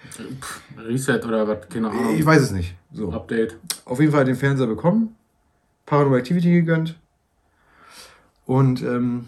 [0.77, 2.15] Reset oder was, keine Ahnung.
[2.15, 2.75] ich weiß es nicht.
[2.93, 3.11] So.
[3.11, 3.57] Update.
[3.83, 5.15] auf jeden Fall den Fernseher bekommen,
[5.85, 6.97] Paranormal Activity gegönnt
[8.45, 9.27] und ähm,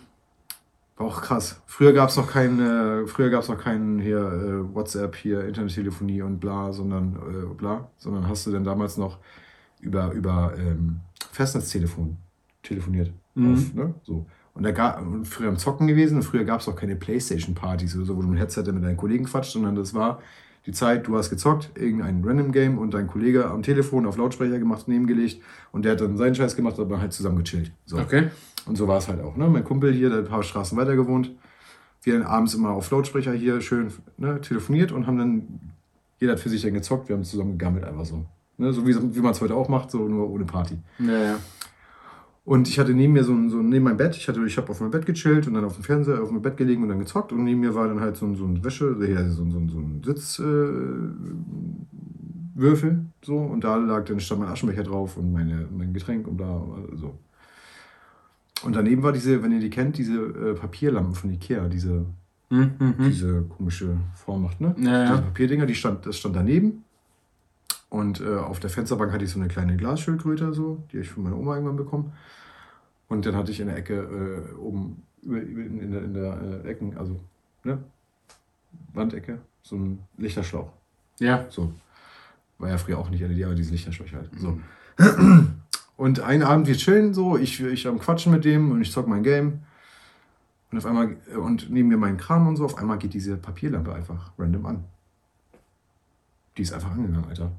[0.96, 1.62] war auch krass.
[1.66, 5.44] Früher gab es noch kein, äh, früher gab es noch keinen hier äh, WhatsApp, hier
[5.46, 9.18] Internettelefonie und bla, sondern äh, bla, sondern hast du denn damals noch
[9.82, 11.02] über über ähm,
[11.34, 12.16] Festnetztelefon
[12.66, 13.12] telefoniert.
[13.36, 13.54] Mhm.
[13.54, 13.94] Auf, ne?
[14.04, 14.26] so.
[14.54, 18.06] Und da gab früher am Zocken gewesen und früher gab es auch keine Playstation-Partys oder
[18.06, 20.22] so, wo du mit Headset mit deinen Kollegen quatscht, sondern das war
[20.66, 24.58] die Zeit, du hast gezockt, irgendein Random Game und dein Kollege am Telefon auf Lautsprecher
[24.58, 25.42] gemacht, nebengelegt
[25.72, 27.72] und der hat dann seinen Scheiß gemacht, aber halt zusammen gechillt.
[27.86, 28.00] So.
[28.00, 28.30] Okay.
[28.66, 29.36] Und so war es halt auch.
[29.36, 29.48] Ne?
[29.48, 31.32] Mein Kumpel hier, der ein paar Straßen weiter gewohnt,
[32.02, 35.60] wir dann abends immer auf Lautsprecher hier schön ne, telefoniert und haben dann,
[36.20, 38.26] jeder hat für sich dann gezockt, wir haben zusammen gegammelt einfach so.
[38.58, 38.74] Ne?
[38.74, 40.78] So wie, wie man es heute auch macht, so nur ohne Party.
[41.00, 41.38] Ja, ja.
[42.46, 44.70] Und ich hatte neben mir so ein, so neben meinem Bett, ich hatte, ich habe
[44.70, 47.00] auf meinem Bett gechillt und dann auf dem Fernseher auf meinem Bett gelegen und dann
[47.00, 49.52] gezockt und neben mir war dann halt so ein, so ein Wäsche, ja, so, ein-
[49.52, 51.12] so, ein- so ein Sitzwürfel,
[52.92, 56.38] äh, so und da lag dann stand mein Aschenbecher drauf und meine, mein Getränk und
[56.40, 56.62] da
[56.94, 57.16] so.
[58.64, 62.06] Und daneben war diese, wenn ihr die kennt, diese äh, Papierlampen von Ikea, diese,
[62.52, 62.72] Mhm.
[62.80, 62.94] Mhm.
[63.08, 64.76] diese komische Form macht, ne?
[64.80, 65.10] Ja, ja.
[65.12, 66.84] Diese Papierdinger, die stand, das stand daneben.
[67.96, 71.24] Und äh, auf der Fensterbank hatte ich so eine kleine Glasschildkröte, so, die ich von
[71.24, 72.12] meiner Oma irgendwann bekommen.
[73.08, 73.94] Und dann hatte ich in der Ecke
[74.52, 77.18] äh, oben über, in, in der, in der äh, Ecken, also
[77.64, 77.78] ne,
[78.94, 80.74] Wandecke, so ein Lichterschlauch.
[81.20, 81.46] Ja.
[81.48, 81.72] So.
[82.58, 84.30] War ja früher auch nicht LED, aber diese Lichterschläuche halt.
[84.36, 84.60] So.
[84.98, 85.54] Mhm.
[85.96, 89.08] Und einen Abend wir chillen so, ich, ich am Quatschen mit dem und ich zock
[89.08, 89.62] mein Game.
[90.70, 93.38] Und auf einmal, äh, und neben mir mein Kram und so, auf einmal geht diese
[93.38, 94.84] Papierlampe einfach random an.
[96.58, 97.54] Die ist einfach angegangen, Alter.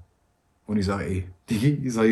[0.66, 2.08] Und ich sage, ey, die, ich sage,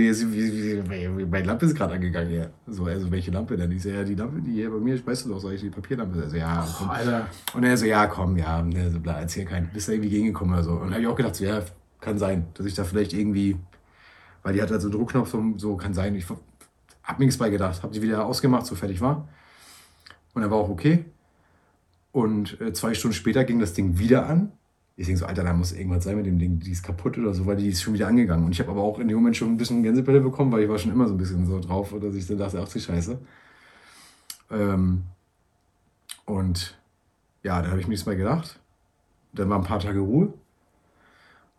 [1.29, 2.47] meine Lampe ist gerade angegangen, ja.
[2.67, 3.71] So, also welche Lampe denn?
[3.73, 5.71] Ich sage, ja, die Lampe, die hier bei mir, weißt du doch, sag ich, die
[5.71, 6.23] Papierlampe.
[6.23, 6.91] Also, ja, komm.
[6.91, 7.27] Alter.
[7.53, 9.71] Und er so, ja, komm, ja, ne, so, bla, erzähl keinen.
[9.73, 10.73] Bist da irgendwie gegengekommen oder so.
[10.73, 11.63] Und habe ich auch gedacht, so, ja,
[12.01, 13.57] kann sein, dass ich da vielleicht irgendwie,
[14.43, 16.15] weil die hat halt so einen Druckknopf, so, so kann sein.
[16.15, 16.27] Ich
[17.03, 19.29] hab mir nichts bei gedacht, hab die wieder ausgemacht, so fertig war.
[20.35, 21.07] Und dann war auch okay.
[22.13, 24.53] Und äh, zwei Stunden später ging das Ding wieder an.
[24.97, 27.35] Ich denke so, Alter, da muss irgendwas sein mit dem Ding, die ist kaputt oder
[27.35, 28.45] so, weil die ist schon wieder angegangen.
[28.45, 30.69] Und ich habe aber auch in dem Moment schon ein bisschen Gänsepelle bekommen, weil ich
[30.69, 33.19] war schon immer so ein bisschen so drauf, dass ich dann dachte, ach du Scheiße.
[34.53, 35.03] Ähm,
[36.27, 36.79] und
[37.43, 38.61] ja, da habe ich mir nichts mehr gedacht.
[39.33, 40.33] Dann war ein paar Tage Ruhe.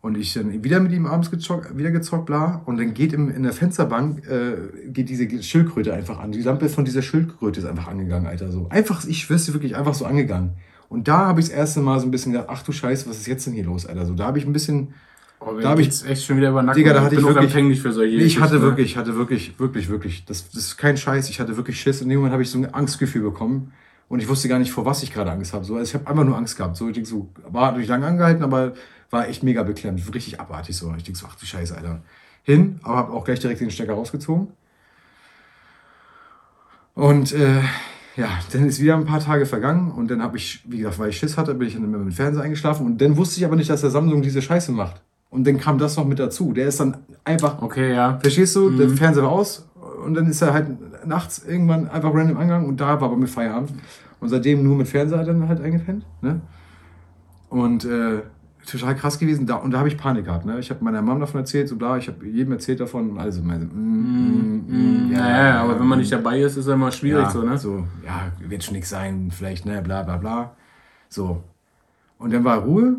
[0.00, 2.62] Und ich dann wieder mit ihm abends gezockt, wieder gezockt, bla.
[2.64, 6.32] Und dann geht im, in der Fensterbank äh, geht diese Schildkröte einfach an.
[6.32, 8.50] Die Lampe von dieser Schildkröte ist einfach angegangen, Alter.
[8.50, 8.68] So.
[8.68, 10.52] Einfach, ich schwör's wirklich, einfach so angegangen.
[10.88, 13.16] Und da habe ich das erste Mal so ein bisschen gedacht, ach du Scheiße, was
[13.18, 14.06] ist jetzt denn hier los, Alter?
[14.06, 14.94] So, da habe ich ein bisschen.
[15.40, 16.78] Oh, Da da hab habe ich- echt schon wieder über Nacken.
[16.78, 18.62] Digga, da hatte ich wirklich- empfänglich für solche Nee, ich hatte ne?
[18.62, 20.24] wirklich, ich hatte wirklich, wirklich, wirklich.
[20.24, 21.28] Das, das ist kein Scheiß.
[21.28, 22.00] Ich hatte wirklich Schiss.
[22.00, 23.72] In dem Moment habe ich so ein Angstgefühl bekommen.
[24.08, 25.64] Und ich wusste gar nicht, vor was ich gerade Angst habe.
[25.64, 26.76] So, also ich habe einfach nur Angst gehabt.
[26.76, 28.72] So, ich denk so, war durch lange angehalten, aber
[29.10, 30.00] war echt mega beklemmt.
[30.14, 30.94] Richtig abartig so.
[30.96, 32.00] Ich denke so, ach du Scheiße, Alter.
[32.44, 34.48] Hin, aber habe auch gleich direkt den Stecker rausgezogen.
[36.94, 37.60] Und äh,
[38.16, 41.10] ja, dann ist wieder ein paar Tage vergangen und dann habe ich, wie gesagt, weil
[41.10, 43.56] ich Schiss hatte, bin ich dann mit dem Fernseher eingeschlafen und dann wusste ich aber
[43.56, 45.02] nicht, dass der Samsung diese Scheiße macht.
[45.28, 46.52] Und dann kam das noch mit dazu.
[46.52, 48.18] Der ist dann einfach Okay, ja.
[48.20, 48.70] Verstehst du?
[48.70, 49.68] Der Fernseher war aus
[50.04, 53.26] und dann ist er halt nachts irgendwann einfach random angegangen und da war bei mir
[53.26, 53.72] Feierabend.
[54.18, 56.06] Und seitdem nur mit Fernseher dann halt eingepennt.
[56.22, 56.40] Ne?
[57.50, 58.22] Und äh,
[58.66, 59.46] total krass gewesen.
[59.46, 60.44] Da, und da habe ich Panik gehabt.
[60.44, 60.58] Ne?
[60.58, 63.42] Ich habe meiner Mom davon erzählt, so bla, ich habe jedem erzählt davon und also
[63.42, 66.92] meine, mm, mm, mm, Ja, ja, aber wenn man nicht dabei ist, ist es immer
[66.92, 67.58] schwierig ja, so, ne?
[67.58, 70.56] So, ja, wird schon nichts sein, vielleicht, ne, bla bla bla.
[71.08, 71.42] So.
[72.18, 72.96] Und dann war Ruhe,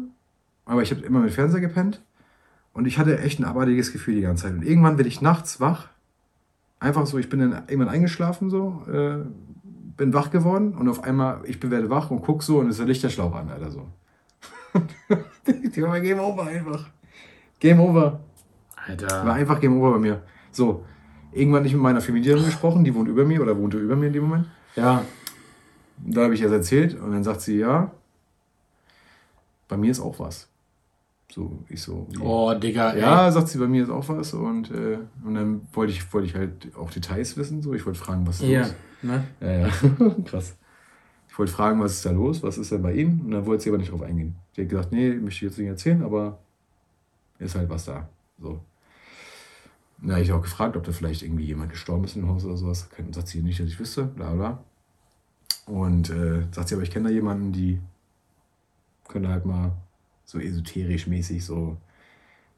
[0.65, 2.01] aber ich habe immer mit Fernseher gepennt.
[2.73, 4.53] Und ich hatte echt ein abartiges Gefühl die ganze Zeit.
[4.53, 5.87] Und irgendwann werde ich nachts wach.
[6.79, 9.25] Einfach so, ich bin dann irgendwann eingeschlafen, so, äh,
[9.97, 12.73] bin wach geworden und auf einmal, ich bin werde wach und guck so und es
[12.73, 13.87] ist der Lichterschlauch an, Alter, so.
[15.75, 16.89] Die war Game over einfach.
[17.59, 18.19] Game over.
[18.87, 19.25] Alter.
[19.25, 20.21] War einfach Game Over bei mir.
[20.51, 20.85] So,
[21.33, 24.13] irgendwann nicht mit meiner Familie gesprochen, die wohnt über mir oder wohnte über mir in
[24.13, 24.47] dem Moment.
[24.75, 25.03] Ja.
[25.97, 27.91] Da habe ich das erzählt und dann sagt sie, ja,
[29.67, 30.47] bei mir ist auch was.
[31.29, 32.07] So, ich so.
[32.21, 32.91] Oh, Digga.
[32.91, 33.01] ey.
[33.01, 34.33] Ja, sagt sie, bei mir ist auch was.
[34.33, 37.61] Und, äh, und dann wollte ich, wollte ich halt auch Details wissen.
[37.61, 37.73] So.
[37.73, 38.61] Ich wollte fragen, was ist Ja.
[38.61, 38.73] los.
[39.01, 39.23] Ne?
[39.41, 39.69] Ja, ja.
[40.25, 40.55] Krass.
[41.37, 42.41] Ich wollte fragen, was ist da los?
[42.41, 43.21] Was ist denn bei ihm?
[43.25, 44.33] Und dann wollte sie aber nicht drauf eingehen.
[44.55, 46.39] Sie hat gesagt, nee, möchte ich jetzt nicht erzählen, aber
[47.37, 48.09] ist halt was da.
[48.41, 48.59] So.
[49.99, 52.57] Na, habe ich auch gefragt, ob da vielleicht irgendwie jemand gestorben ist im Haus oder
[52.57, 52.89] sowas.
[53.11, 54.63] Sagt sie nicht, dass ich wüsste, bla bla.
[55.67, 57.81] Und äh, sagt sie, aber ich kenne da jemanden, die
[59.07, 59.73] könnte halt mal
[60.25, 61.77] so esoterisch mäßig so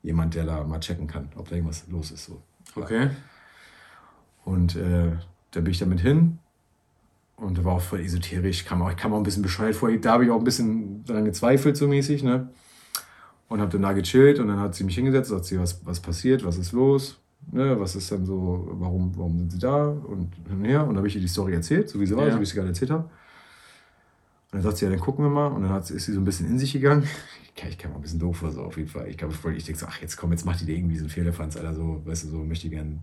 [0.04, 2.24] jemand, der da mal checken kann, ob da irgendwas los ist.
[2.24, 2.42] So.
[2.78, 3.10] Okay.
[4.46, 5.18] Und äh,
[5.52, 6.40] da bin ich damit hin.
[7.42, 9.92] Und da war auch voll esoterisch, kam auch, ich kam auch ein bisschen bescheuert vor.
[9.92, 12.50] Da habe ich auch ein bisschen daran gezweifelt, so mäßig, ne?
[13.48, 16.00] Und habe dann da gechillt und dann hat sie mich hingesetzt, sagt sie, was, was
[16.00, 17.18] passiert, was ist los,
[17.52, 17.80] ne?
[17.80, 20.82] Was ist denn so, warum, warum sind sie da und hin und her.
[20.82, 22.34] Und dann habe ich ihr die Story erzählt, so wie sie war, Ja.
[22.34, 23.04] so wie ich sie gerade erzählt habe.
[24.52, 25.48] Und dann sagt sie, ja, dann gucken wir mal.
[25.48, 27.04] Und dann hat, ist sie so ein bisschen in sich gegangen.
[27.56, 29.08] Ich, ich kam mal ein bisschen doof vor, so auf jeden Fall.
[29.08, 31.56] Ich glaube, ich denke so, ach, jetzt komm, jetzt macht die irgendwie so einen Fehlerfanz,
[31.56, 33.00] Alter, so, weißt du, so möchte ich gern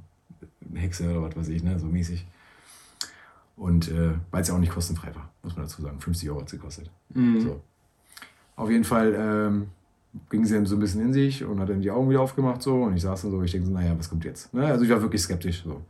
[0.71, 2.27] eine Hexe oder was weiß ich, ne, so mäßig.
[3.57, 5.99] Und äh, weil es ja auch nicht kostenfrei war, muss man dazu sagen.
[5.99, 6.91] 50 Euro hat sie gekostet.
[7.15, 7.41] Mhm.
[7.41, 7.63] So.
[8.57, 9.69] Auf jeden Fall ähm,
[10.31, 12.63] ging sie dann so ein bisschen in sich und hat dann die Augen wieder aufgemacht
[12.63, 14.53] so und ich saß dann so, ich denke so, naja, was kommt jetzt?
[14.53, 14.67] Ne?
[14.67, 15.83] Also ich war wirklich skeptisch so.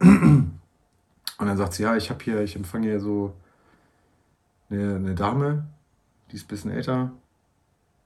[0.00, 3.32] Und dann sagt sie, ja, ich habe hier, ich empfange hier so
[4.70, 5.66] eine, eine Dame,
[6.30, 7.12] die ist ein bisschen älter,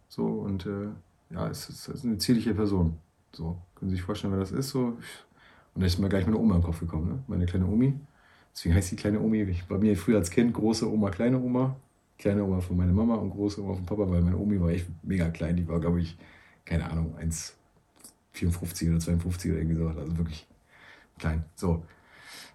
[0.09, 0.89] so und äh,
[1.31, 2.99] ja, es ist, es ist eine zierliche Person.
[3.33, 4.69] So, können Sie sich vorstellen, wer das ist?
[4.69, 4.99] So.
[5.75, 7.23] Und da ist mir gleich meine Oma im Kopf gekommen, ne?
[7.27, 7.99] meine kleine Omi.
[8.55, 11.77] Deswegen heißt die kleine Omi, bei mir früher als Kind große Oma, kleine Oma.
[12.19, 14.87] Kleine Oma von meiner Mama und große Oma von Papa, weil meine Omi war echt
[15.03, 15.57] mega klein.
[15.57, 16.17] Die war, glaube ich,
[16.65, 19.97] keine Ahnung, 1,54 oder 52 oder irgendwie sowas.
[19.97, 20.47] Also wirklich
[21.19, 21.45] klein.
[21.57, 21.85] So.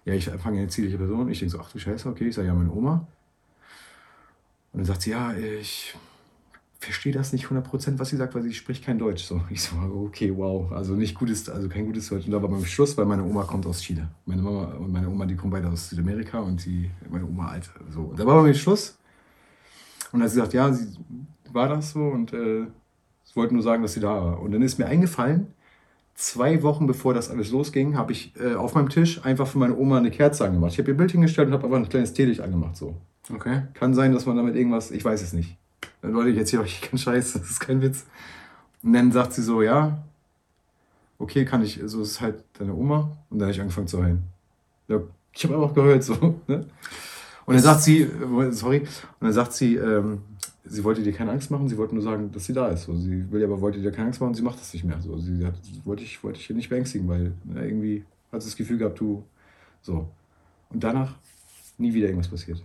[0.04, 1.28] Ja, ich empfange eine zierliche Person.
[1.28, 2.28] Ich denke so, ach du Scheiße, okay.
[2.28, 3.06] Ich sage, ja, meine Oma.
[4.72, 5.94] Und dann sagt sie, ja, ich
[6.78, 9.24] verstehe das nicht 100%, was sie sagt, weil sie spricht kein Deutsch.
[9.24, 10.70] So, ich so, okay, wow.
[10.72, 12.26] Also nicht gutes, also kein gutes Deutsch.
[12.26, 14.08] Und da war beim Schluss, weil meine Oma kommt aus Chile.
[14.26, 17.68] Meine Mama und meine Oma, die kommen beide aus Südamerika und die, meine Oma alt.
[17.90, 18.02] So.
[18.02, 18.96] Und da war beim Schluss.
[20.12, 20.96] Und dann hat sie gesagt, ja, sie
[21.52, 22.66] war das so und äh,
[23.24, 24.40] sie wollte nur sagen, dass sie da war.
[24.40, 25.48] Und dann ist mir eingefallen,
[26.14, 29.76] zwei Wochen bevor das alles losging, habe ich äh, auf meinem Tisch einfach für meine
[29.76, 30.72] Oma eine Kerze angemacht.
[30.72, 32.76] Ich habe ihr Bild hingestellt und habe einfach ein kleines Teelicht angemacht.
[32.76, 32.96] So.
[33.34, 33.62] Okay.
[33.74, 35.58] Kann sein, dass man damit irgendwas, ich weiß es nicht.
[36.02, 38.06] Leute, ich erzähle euch keinen Scheiß, das ist kein Witz.
[38.82, 39.98] Und dann sagt sie so, ja,
[41.18, 43.16] okay, kann ich, so ist halt deine Oma.
[43.30, 44.22] Und dann habe ich angefangen zu heulen.
[45.32, 46.14] Ich habe einfach geheult, so.
[46.46, 46.66] Ne?
[47.46, 48.88] Und dann sagt sie, äh, sorry, und
[49.20, 50.20] dann sagt sie, ähm,
[50.64, 52.84] sie wollte dir keine Angst machen, sie wollte nur sagen, dass sie da ist.
[52.84, 55.00] So, sie will aber wollte dir keine Angst machen, sie macht das nicht mehr.
[55.00, 58.48] So, sie hat, wollte ich, wollte ich hier nicht beängstigen, weil ne, irgendwie hat sie
[58.48, 59.24] das Gefühl gehabt, du,
[59.80, 60.08] so.
[60.70, 61.14] Und danach
[61.78, 62.62] nie wieder irgendwas passiert.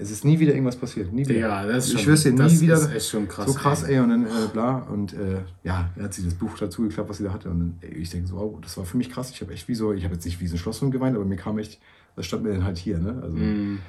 [0.00, 1.12] Es ist nie wieder irgendwas passiert.
[1.12, 1.40] Nie wieder.
[1.40, 2.74] Ja, das ist ich schon, dir, nie das wieder.
[2.74, 3.46] ist echt schon krass.
[3.48, 3.98] so krass, ey.
[3.98, 4.76] Und dann äh, bla.
[4.78, 7.50] Und äh, ja, er hat sie das Buch dazu geklappt, was sie da hatte.
[7.50, 9.30] Und dann, ey, ich denke so, wow, das war für mich krass.
[9.32, 11.24] Ich habe echt wie so, ich habe jetzt nicht wie so ein Schlossfilm geweint, aber
[11.24, 11.80] mir kam echt,
[12.14, 13.18] das stand mir dann halt hier, ne?
[13.22, 13.80] Also Mhm.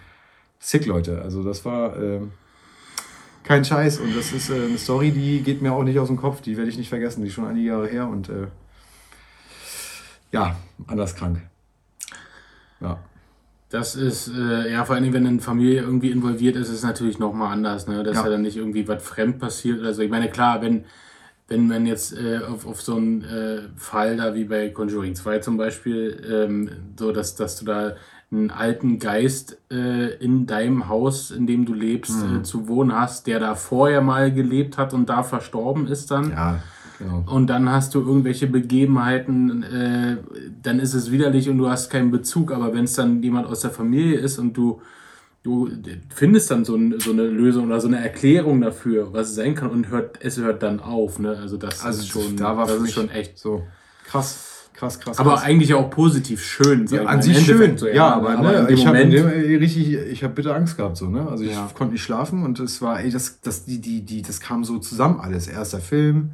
[0.58, 1.22] sick, Leute.
[1.22, 2.32] Also das war ähm,
[3.44, 4.00] kein Scheiß.
[4.00, 6.42] Und das ist äh, eine Story, die geht mir auch nicht aus dem Kopf.
[6.42, 7.22] Die werde ich nicht vergessen.
[7.22, 8.08] Die ist schon einige Jahre her.
[8.08, 8.48] Und äh,
[10.32, 10.56] ja,
[10.88, 11.40] anders krank.
[12.82, 12.98] Ja.
[13.70, 17.20] Das ist, äh, ja, vor allem, wenn eine Familie irgendwie involviert ist, ist es natürlich
[17.20, 18.02] nochmal anders, ne?
[18.04, 18.24] Dass Ja.
[18.24, 18.30] ja.
[18.32, 20.02] dann nicht irgendwie was fremd passiert oder so.
[20.02, 20.86] Ich meine, klar, wenn,
[21.48, 25.40] wenn man jetzt äh, auf, auf so einen äh, Fall da wie bei Conjuring 2
[25.40, 27.94] zum Beispiel, ähm, so dass, dass du da
[28.32, 32.38] einen alten Geist äh, in deinem Haus, in dem du lebst, Mhm.
[32.40, 36.32] äh, zu wohnen hast, der da vorher mal gelebt hat und da verstorben ist dann.
[36.32, 36.60] Ja,
[37.00, 37.24] genau.
[37.26, 40.18] Und dann hast du irgendwelche Begebenheiten, äh,
[40.62, 42.52] dann ist es widerlich und du hast keinen Bezug.
[42.52, 44.82] Aber wenn es dann jemand aus der Familie ist und du,
[45.44, 45.70] du
[46.14, 49.56] findest dann so, ein, so eine Lösung oder so eine Erklärung dafür, was es sein
[49.56, 51.20] kann und hört, es hört dann auf.
[51.20, 51.38] Ne?
[51.38, 53.38] Also das Also ist schon, da war das für ist mich schon echt.
[53.40, 53.64] so
[54.04, 55.20] krass, krass, krass.
[55.20, 55.44] Aber krass.
[55.44, 56.88] eigentlich auch positiv schön.
[56.88, 59.62] Ja, an sich Im schön, Endeffekt so, ja, aber, in ne, dem ich habe Moment,
[59.62, 61.28] richtig, ich habe bitte Angst gehabt, so, ne?
[61.28, 61.70] Also ich Ja.
[61.74, 64.80] konnte nicht schlafen und es war, ey, das, das, die, die, die, das kam so
[64.80, 65.48] zusammen alles.
[65.48, 66.32] Erst der Film,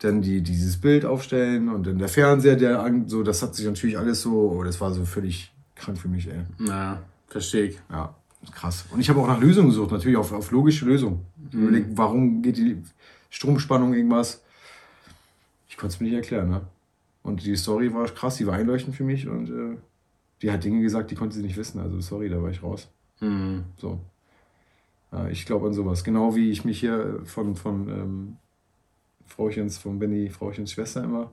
[0.00, 3.66] dann die, dieses Bild aufstellen und dann der Fernseher, der an, so, das hat sich
[3.66, 6.44] natürlich alles so, oh, das war so völlig krank für mich, ey.
[6.58, 7.78] na, verstehe ich.
[7.90, 8.14] Ja,
[8.52, 8.86] krass.
[8.90, 11.20] Und ich habe auch nach Lösungen gesucht, natürlich auf, auf logische Lösungen.
[11.52, 11.62] Mhm.
[11.62, 12.82] Überlegt, warum geht die
[13.28, 14.42] Stromspannung irgendwas?
[15.68, 16.62] Ich konnte es mir nicht erklären, ne?
[17.22, 19.76] Und die Story war krass, die war einleuchtend für mich und äh,
[20.40, 21.78] die hat Dinge gesagt, die konnte sie nicht wissen.
[21.78, 22.88] Also sorry, da war ich raus.
[23.18, 23.64] Hm.
[23.76, 24.00] So.
[25.12, 26.02] Ja, ich glaube an sowas.
[26.02, 28.36] Genau wie ich mich hier von, von ähm,
[29.30, 31.30] Frauchens, von Benny, Frauchens Schwester immer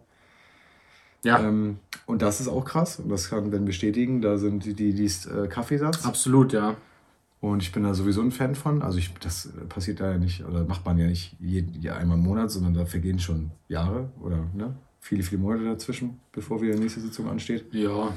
[1.23, 1.39] Ja.
[1.39, 2.99] Ähm, und das ist auch krass.
[2.99, 4.21] Und das kann Ben bestätigen.
[4.21, 6.05] Da sind die, die liest äh, Kaffeesatz.
[6.05, 6.77] Absolut, ja.
[7.39, 8.81] Und ich bin da sowieso ein Fan von.
[8.81, 12.17] Also ich, das passiert da ja nicht, oder macht man ja nicht je, je einmal
[12.17, 16.73] im Monat, sondern da vergehen schon Jahre oder ne, viele, viele Monate dazwischen, bevor wieder
[16.73, 17.65] die nächste Sitzung ansteht.
[17.71, 18.12] Ja.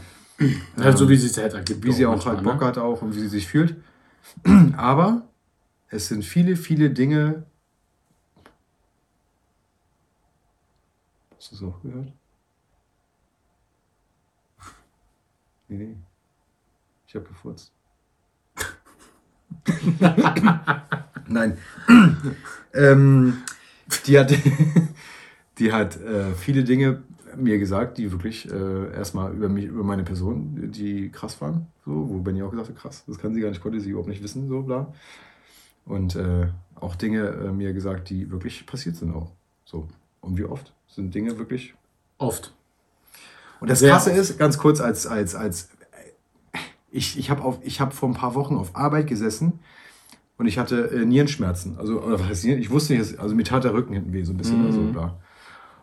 [0.76, 1.84] Also, wie sie es halt ergibt.
[1.84, 2.66] Wie sie auch halt Bock ne?
[2.66, 3.76] hat auch und wie sie sich fühlt.
[4.76, 5.28] Aber
[5.88, 7.44] es sind viele, viele Dinge.
[11.40, 12.12] Hast du es auch gehört?
[15.68, 15.96] Nee, nee.
[17.06, 17.72] Ich habe gefurzt.
[21.28, 21.56] Nein.
[22.74, 23.38] ähm,
[24.06, 24.34] die hat,
[25.58, 27.02] die hat äh, viele Dinge
[27.36, 31.68] mir gesagt, die wirklich äh, erstmal über mich, über meine Person, die krass waren.
[31.86, 34.10] So, wo Benny auch gesagt hat, krass, das kann sie gar nicht, konnte sie überhaupt
[34.10, 34.92] nicht wissen, so bla.
[35.86, 39.32] Und äh, auch Dinge äh, mir gesagt, die wirklich passiert sind auch.
[39.64, 39.88] So.
[40.20, 41.74] Und wie oft sind Dinge wirklich.
[42.18, 42.54] Oft.
[43.60, 44.18] Und das Sehr Krasse oft.
[44.18, 45.70] ist, ganz kurz als, als, als
[46.90, 49.60] ich, ich habe hab vor ein paar Wochen auf Arbeit gesessen
[50.38, 51.76] und ich hatte äh, Nierenschmerzen.
[51.78, 52.60] Also, oder was heißt Nieren?
[52.60, 54.62] Ich wusste nicht, also mir tat der Rücken hinten weh, so ein bisschen.
[54.64, 55.18] oder so, bla.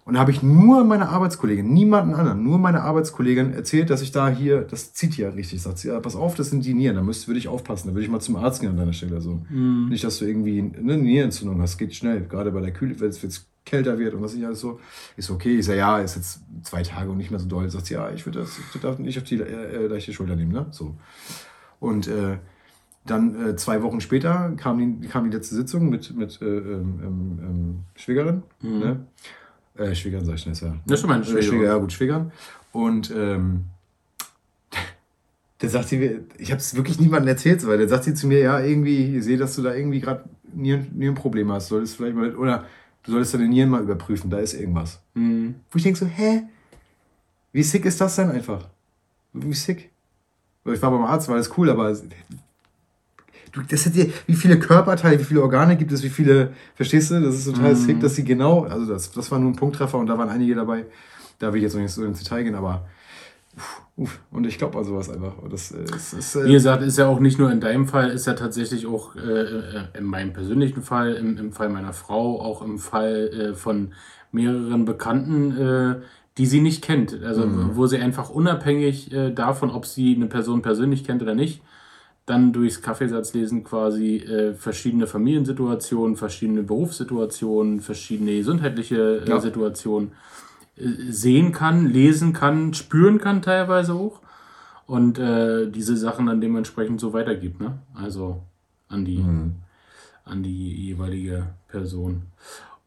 [0.04, 4.13] Und da habe ich nur meiner Arbeitskollegin, niemanden anderen, nur meiner Arbeitskollegin erzählt, dass ich
[4.13, 5.62] da hier, das zieht hier richtig.
[5.62, 7.93] Sagt sie, ja, pass auf, das sind die Nieren, da müsst, würde ich aufpassen, da
[7.93, 9.20] würde ich mal zum Arzt gehen an deiner Stelle.
[9.20, 9.41] So.
[9.50, 13.48] Nicht, dass du irgendwie eine Nierenentzündung hast, geht schnell, gerade bei der Kühle, wenn es
[13.67, 14.80] kälter wird und was ich alles so.
[15.15, 17.69] Ist okay, ich sage, ja, ist jetzt zwei Tage und nicht mehr so doll.
[17.69, 20.36] Sagt sie, ja, ich würde das, ich darf nicht auf die äh, äh, leichte Schulter
[20.36, 20.65] nehmen, ne?
[20.71, 20.95] So.
[21.80, 22.38] Und äh,
[23.06, 26.99] dann äh, zwei Wochen später kam die, kam die letzte Sitzung mit, mit äh, ähm,
[27.03, 28.43] ähm, ähm, Schwägerin.
[28.62, 29.06] Ne?
[29.75, 30.75] Äh, Schwägerin sag ich schnell, ja.
[30.86, 31.49] Das ist schon meine Äh, Schwägerin.
[31.49, 32.32] Schwäger, ja gut, Schwägerin.
[32.71, 33.65] Und ähm,
[35.60, 38.27] dann sagt sie mir, ich habe es wirklich niemandem erzählt, weil dann sagt sie zu
[38.27, 41.69] mir, ja, irgendwie, ich sehe, dass du da irgendwie gerade Nieren, Nierenprobleme hast.
[41.69, 42.65] Solltest vielleicht mal, oder
[43.08, 45.00] du solltest deine Nieren mal überprüfen, da ist irgendwas.
[45.15, 45.56] Mhm.
[45.72, 46.43] Wo ich denke so, hä?
[47.54, 48.67] Wie sick ist das denn einfach?
[49.34, 49.89] Wie sick?
[50.65, 51.96] Ich war beim Arzt, war das cool, aber
[53.54, 57.10] du, das hat dir, wie viele Körperteile, wie viele Organe gibt es, wie viele, verstehst
[57.10, 57.22] du?
[57.22, 60.08] Das ist total sick, dass sie genau, also das, das war nur ein Punkttreffer und
[60.08, 60.86] da waren einige dabei.
[61.39, 62.88] Da will ich jetzt noch nicht so ins Detail gehen, aber.
[64.32, 65.34] Und ich glaube an sowas einfach.
[65.50, 68.10] Das äh, ist, ist Wie äh, gesagt, ist ja auch nicht nur in deinem Fall,
[68.12, 72.39] ist ja tatsächlich auch äh, äh, in meinem persönlichen Fall, im, im Fall meiner Frau,
[72.39, 73.93] auch im Fall äh, von
[74.32, 75.96] mehreren Bekannten, äh,
[76.38, 77.24] die sie nicht kennt.
[77.24, 81.62] Also wo sie einfach unabhängig äh, davon, ob sie eine Person persönlich kennt oder nicht,
[82.28, 89.39] dann durchs Kaffeesatzlesen quasi äh, verschiedene Familiensituationen, verschiedene Berufssituationen, verschiedene gesundheitliche äh, Ja.
[89.39, 90.46] Situationen äh,
[90.77, 94.21] sehen kann, lesen kann, spüren kann teilweise auch
[94.85, 97.79] und äh, diese Sachen dann dementsprechend so weitergibt, ne?
[97.93, 98.41] Also
[98.89, 99.55] an die, Mhm.
[100.23, 102.23] an die jeweilige Person.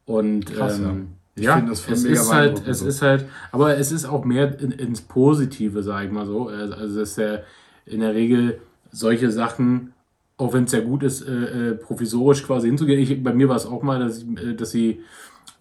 [0.06, 0.90] Und Krass, ja.
[0.90, 2.86] ähm, Ich ja, voll es ist halt, es so.
[2.86, 6.48] ist halt, aber es ist auch mehr in, ins Positive, sag ich mal so.
[6.48, 7.38] Also also es ist ja
[7.86, 8.60] in der Regel
[8.92, 9.92] solche Sachen,
[10.36, 12.98] auch wenn es ja gut ist, äh, äh, provisorisch quasi hinzugehen.
[13.00, 15.00] Ich, bei mir war es auch mal, dass, ich, äh, dass sie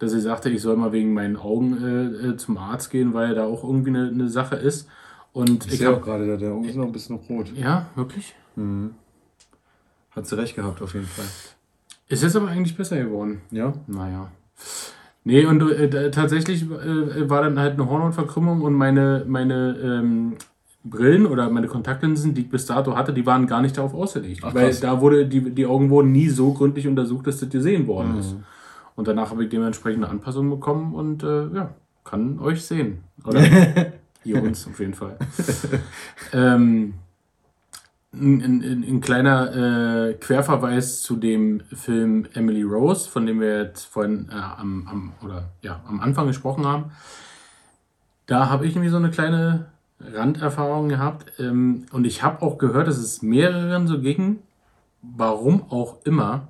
[0.00, 3.34] dass sie sagte, ich soll mal wegen meinen Augen äh, äh, zum Arzt gehen, weil
[3.36, 4.88] da auch irgendwie eine, eine Sache ist.
[5.32, 7.52] Und ich ich sehe auch gerade, der, der Augen ist noch ein bisschen rot.
[7.54, 8.34] ja, wirklich.
[10.10, 11.24] Hat sie recht gehabt, auf jeden Fall.
[12.08, 13.40] Ist jetzt aber eigentlich besser geworden.
[13.52, 13.72] Ja?
[13.86, 14.30] Naja.
[15.22, 20.32] Nee, und äh, tatsächlich äh, war dann halt eine Hornhautverkrümmung und meine, meine ähm,
[20.82, 24.40] Brillen oder meine Kontaktlinsen, die ich bis dato hatte, die waren gar nicht darauf ausgelegt.
[24.42, 27.86] Ach, weil da wurde, die, die Augen wurden nie so gründlich untersucht, dass das gesehen
[27.86, 28.18] worden Mhm.
[28.18, 28.36] ist.
[28.96, 31.74] Und danach habe ich dementsprechend eine Anpassung bekommen und äh, ja,
[32.04, 33.04] kann euch sehen.
[33.24, 33.40] Oder
[34.24, 35.16] ihr uns auf jeden Fall.
[36.32, 36.94] ähm,
[38.12, 43.62] ein, ein, ein- ein kleiner äh, Querverweis zu dem Film Emily Rose, von dem wir
[43.62, 46.90] jetzt vorhin äh, am, am, oder, ja, am Anfang gesprochen haben.
[48.26, 49.66] Da habe ich nämlich so eine kleine
[50.00, 51.32] Randerfahrung gehabt.
[51.38, 54.40] Ähm, und ich habe auch gehört, dass es mehreren so ging.
[55.02, 56.48] Warum auch immer.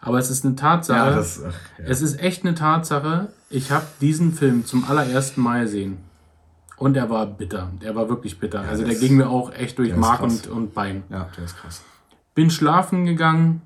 [0.00, 1.10] Aber es ist eine Tatsache.
[1.10, 1.84] Ja, das, ach, ja.
[1.86, 3.28] Es ist echt eine Tatsache.
[3.50, 5.98] Ich habe diesen Film zum allerersten Mal gesehen.
[6.76, 7.70] Und er war bitter.
[7.82, 8.60] Der war wirklich bitter.
[8.60, 11.04] also der das- ging mir auch echt durch der Mark und, und Bein.
[11.08, 11.82] ja, der ist krass.
[12.34, 13.62] Bin schlafen gegangen,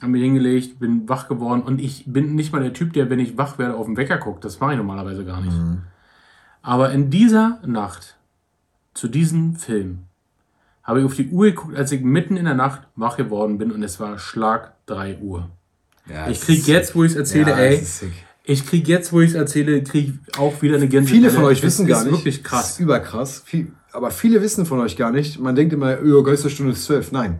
[0.00, 1.62] habe mich hingelegt, bin wach geworden.
[1.62, 4.18] Und ich bin nicht mal der Typ, der, wenn ich wach werde, auf den Wecker
[4.18, 4.44] guckt.
[4.44, 5.56] Das mache ich normalerweise gar nicht.
[6.62, 8.16] Aber in dieser Nacht,
[8.94, 10.04] zu diesem Film,
[10.82, 13.70] habe ich auf die Uhr geguckt, als ich mitten in der Nacht wach geworden bin.
[13.70, 15.50] Und es war Schlag 3 Uhr.
[16.08, 18.04] Ja, Ich krieg ist- jetzt, wo ich es erzähle, ja, ey, ist
[18.44, 21.16] ich krieg jetzt, wo ich es erzähle, krieg ich auch wieder eine Gänsehaut.
[21.16, 22.12] Viele von euch wissen ist gar nicht.
[22.12, 22.70] wirklich Das krass.
[22.72, 23.42] ist überkrass.
[23.44, 25.38] Viel, aber viele wissen von euch gar nicht.
[25.38, 27.12] Man denkt immer, oh, Geisterstunde ist 12.
[27.12, 27.38] Nein.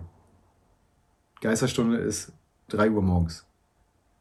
[1.40, 2.32] Geisterstunde ist
[2.68, 3.44] 3 Uhr morgens.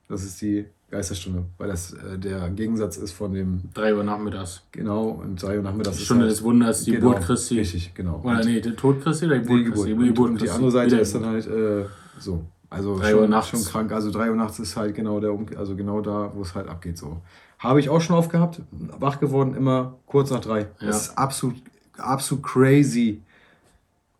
[0.09, 4.63] Das ist die Geisterstunde, weil das äh, der Gegensatz ist von dem, 3 Uhr nachmittags.
[4.71, 7.59] genau, und 3 Uhr nachmittags Die ist Stunde halt- des Wunders, die genau, Geburt Christi.
[7.59, 8.19] Richtig, genau.
[8.23, 9.85] Oder Und nee, der Tod Christi oder die die Geburt Geburt.
[9.87, 9.93] Christi?
[9.93, 10.55] Und, und die Christi.
[10.55, 11.85] andere Seite Wieder- ist dann halt äh,
[12.19, 12.43] so.
[12.71, 13.49] Also Drei Uhr schon, nachts.
[13.49, 13.91] schon krank.
[13.91, 16.67] Also 3 Uhr nachts ist halt genau der Um- also genau da, wo es halt
[16.69, 16.97] abgeht.
[16.97, 17.17] So.
[17.59, 18.61] Habe ich auch schon aufgehabt,
[18.97, 20.61] wach geworden, immer kurz nach drei.
[20.61, 20.87] Ja.
[20.87, 21.55] Das ist absolut,
[21.97, 23.21] absolut crazy.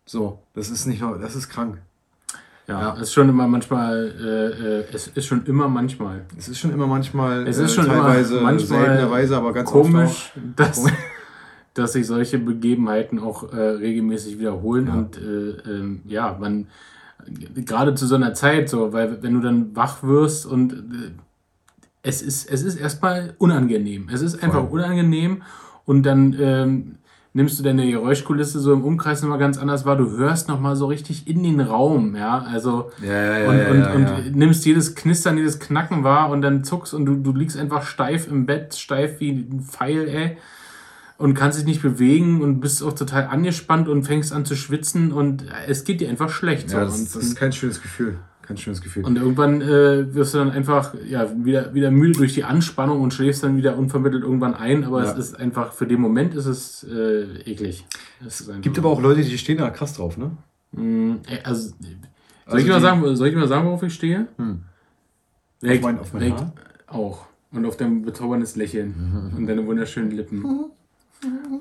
[0.05, 1.77] So, das ist nicht nur, das ist krank.
[2.67, 2.93] Ja, Ja.
[2.95, 6.71] es ist schon immer manchmal, äh, äh, es ist schon immer manchmal Es ist schon
[6.71, 10.85] immer manchmal, Es ist schon immer teilweise, manchmal seltenerweise, aber ganz komisch, dass,
[11.73, 14.93] dass sich solche Begebenheiten auch äh, regelmäßig wiederholen Ja.
[14.93, 15.21] und äh,
[15.71, 16.67] ähm, ja, man
[17.55, 21.11] gerade zu so einer Zeit so, weil wenn du dann wach wirst und äh,
[22.03, 24.09] es ist, es ist erstmal unangenehm.
[24.11, 24.79] Es ist einfach Voll.
[24.79, 25.43] unangenehm
[25.85, 26.95] und dann ähm,
[27.33, 29.95] nimmst du deine Geräuschkulisse so im Umkreis nochmal ganz anders wahr.
[29.95, 32.91] Du hörst nochmal so richtig in den Raum, ja, also.
[33.01, 36.93] Ja, ja, und, ja, und, und nimmst jedes Knistern, jedes Knacken wahr und dann zuckst
[36.93, 40.37] und du, du liegst einfach steif im Bett, steif wie ein Pfeil, ey.
[41.21, 45.11] Und kannst dich nicht bewegen und bist auch total angespannt und fängst an zu schwitzen
[45.11, 46.71] und es geht dir einfach schlecht.
[46.71, 46.97] ja, so.
[47.03, 48.17] das, das ist kein schönes Gefühl.
[48.41, 49.05] Kein schönes Gefühl.
[49.05, 53.13] und irgendwann äh, wirst du dann einfach ja, wieder, wieder müde durch die Anspannung und
[53.13, 55.11] schläfst dann wieder unvermittelt irgendwann ein, aber Ja.
[55.11, 57.85] es ist einfach, für den Moment ist es äh, eklig.
[58.25, 60.31] Es ist Gibt aber auch Leute, die stehen da krass drauf, ne?
[60.71, 61.77] Mm, äh, also, soll,
[62.45, 64.27] Also ich mal sagen, soll ich mal sagen, worauf ich stehe?
[64.37, 64.63] Hm.
[65.61, 66.51] Direkt- mein- auf mein Haar?
[66.87, 67.27] Auch.
[67.51, 69.31] Und auf dein bezauberndes Lächeln.
[69.37, 70.43] Und deine wunderschönen Lippen.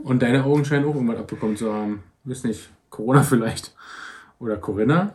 [0.04, 2.02] Und deine Augen scheinen auch irgendwas abbekommen zu haben.
[2.24, 3.74] Wisst nicht, Corona vielleicht.
[4.38, 5.14] Oder Corinna.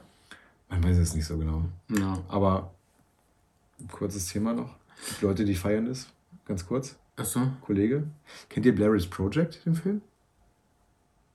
[0.69, 1.63] Man weiß es nicht so genau.
[1.89, 2.19] Ja.
[2.27, 2.71] Aber
[3.79, 4.75] ein kurzes Thema noch.
[5.01, 6.07] Es gibt Leute, die feiern das.
[6.45, 6.95] Ganz kurz.
[7.15, 7.41] Achso.
[7.61, 8.03] Kollege.
[8.49, 10.01] Kennt ihr Blair's Project, den Film?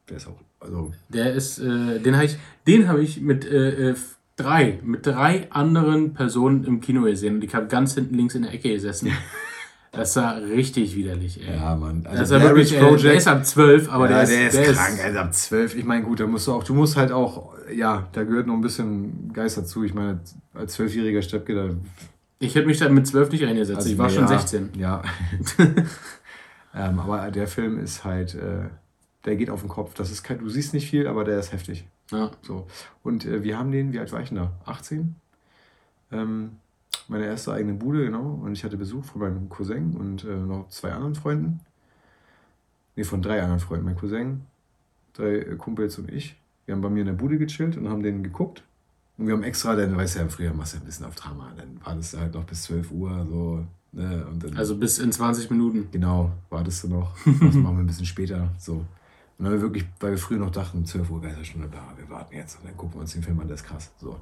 [0.09, 3.90] Der ist auch, also, Der ist, äh, den habe ich, den habe ich mit äh,
[3.90, 3.96] äh,
[4.37, 7.37] drei, mit drei anderen Personen im Kino gesehen.
[7.37, 9.12] Und ich habe ganz hinten links in der Ecke gesessen.
[9.92, 11.57] Das war richtig widerlich, ey.
[11.57, 12.05] ja, Mann.
[12.05, 14.66] das Also, ist ja wirklich, äh, der ist ab 12, aber ja, der, ist, der
[14.66, 15.74] ist krank, also ab 12.
[15.76, 18.55] Ich meine, gut, da musst du auch, du musst halt auch, ja, da gehört noch
[18.55, 19.83] ein bisschen Geist dazu.
[19.83, 20.20] Ich meine,
[20.55, 21.74] als zwölfjähriger Steppke, da.
[22.38, 23.79] Ich hätte mich da mit 12 nicht reingesetzt.
[23.79, 24.70] also, ich war schon ja, 16.
[24.79, 25.03] Ja.
[26.74, 28.68] ähm, aber der Film ist halt, äh,
[29.24, 29.94] der geht auf den Kopf.
[29.94, 31.85] Das ist kein, du siehst nicht viel, aber der ist heftig.
[32.12, 32.31] Ja.
[32.42, 32.66] So.
[33.03, 34.53] Und äh, wir haben den, wie alt war ich denn da?
[34.66, 35.16] 18?
[36.12, 36.53] Ähm,
[37.11, 38.40] meine erste eigene Bude, genau.
[38.42, 41.61] Und ich hatte Besuch von meinem Cousin und äh, noch zwei anderen Freunden.
[42.94, 43.85] Nee, von drei anderen Freunden.
[43.85, 44.42] Mein Cousin,
[45.12, 46.37] drei äh, Kumpels und ich.
[46.64, 48.62] Wir haben bei mir in der Bude gechillt und haben den geguckt.
[49.18, 51.16] Und wir haben extra, dann weißt du ja, früher machst du ja ein bisschen auf
[51.16, 51.53] Drama.
[51.57, 53.66] Dann war das halt noch bis 12 Uhr, so.
[53.92, 54.25] Ne?
[54.31, 55.88] Und dann, Also bis in 20 Minuten.
[55.90, 57.16] Genau, wartest du noch.
[57.27, 58.53] Das machen wir ein bisschen später.
[58.57, 58.75] So.
[58.75, 58.87] Und
[59.38, 62.37] dann haben wir wirklich, weil wir früher noch dachten, 12 Uhr Geisterstunde, bla, wir warten
[62.37, 63.90] jetzt und dann gucken wir uns den Film an, das ist krass.
[63.99, 64.16] So.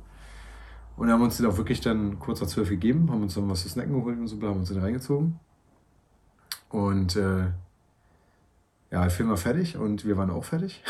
[0.99, 3.63] Und haben uns den auch wirklich dann kurz nach 12 gegeben, haben uns dann was
[3.63, 5.39] zu snacken geholt und so, haben uns den reingezogen.
[6.71, 7.47] Und äh,
[8.91, 10.83] ja, der Film war fertig und wir waren auch fertig.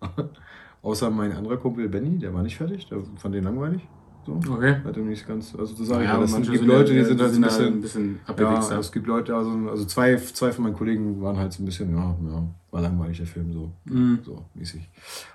[0.82, 3.86] Außer mein anderer Kumpel Benny, der war nicht fertig, der fand den langweilig.
[4.26, 4.32] So.
[4.52, 4.76] Okay.
[4.84, 6.92] Hat er nicht ganz, also das sage ich Ja, ja, das manche gibt sind Leute,
[6.92, 10.16] die sind halt so ein bisschen, ein bisschen ja, es gibt Leute, also, also zwei,
[10.16, 13.52] zwei von meinen Kollegen waren halt so ein bisschen, ja, ja war langweilig der Film
[13.52, 14.20] so, Mhm.
[14.22, 14.88] so mäßig.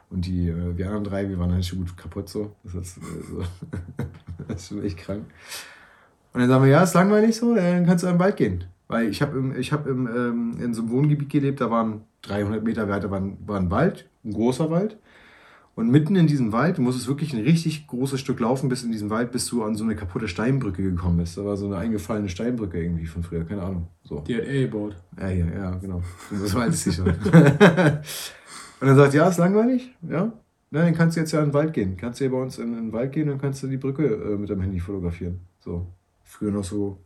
[0.09, 2.51] Und die, äh, wir anderen drei, wir waren halt schon gut kaputt so.
[2.63, 3.43] Das ist, äh, so.
[4.47, 5.25] das ist schon echt krank.
[6.33, 8.65] Und dann sagen wir, ja, ist langweilig so, dann kannst du in den Wald gehen.
[8.87, 12.01] Weil ich habe im, ich hab im, ähm, in so einem Wohngebiet gelebt, da waren
[12.21, 14.97] 300 Meter weiter war ein, war ein Wald, ein großer Wald.
[15.75, 18.93] Und mitten in diesem Wald, du musstest wirklich ein richtig großes Stück laufen, bis in
[18.93, 21.37] diesen Wald, bis du an so eine kaputte Steinbrücke gekommen bist.
[21.37, 23.87] Da war so eine eingefallene Steinbrücke irgendwie von früher, keine Ahnung.
[24.03, 24.21] So.
[24.21, 24.95] Die hat er gebaut.
[25.19, 26.01] Ja, hier, ja, genau.
[26.31, 27.03] Das war alles sicher.
[27.03, 30.31] und dann sagt, ja, ist langweilig, ja.
[30.71, 31.95] Na, dann kannst du jetzt ja in den Wald gehen.
[31.97, 34.05] Kannst du hier bei uns in, in den Wald gehen und kannst du die Brücke
[34.05, 35.39] äh, mit deinem Handy fotografieren.
[35.59, 35.87] So.
[36.23, 36.99] Früher noch so,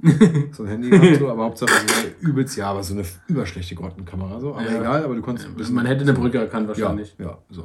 [0.52, 4.38] so ein Handy gehabt, so, aber Hauptsache so übelst, ja, aber so eine überschlechte Grottenkamera.
[4.40, 4.54] So.
[4.54, 4.78] Aber Ja.
[4.80, 5.48] egal, aber du konntest.
[5.72, 7.14] Man hätte eine Brücke erkannt Ja, wahrscheinlich.
[7.18, 7.64] ja, so.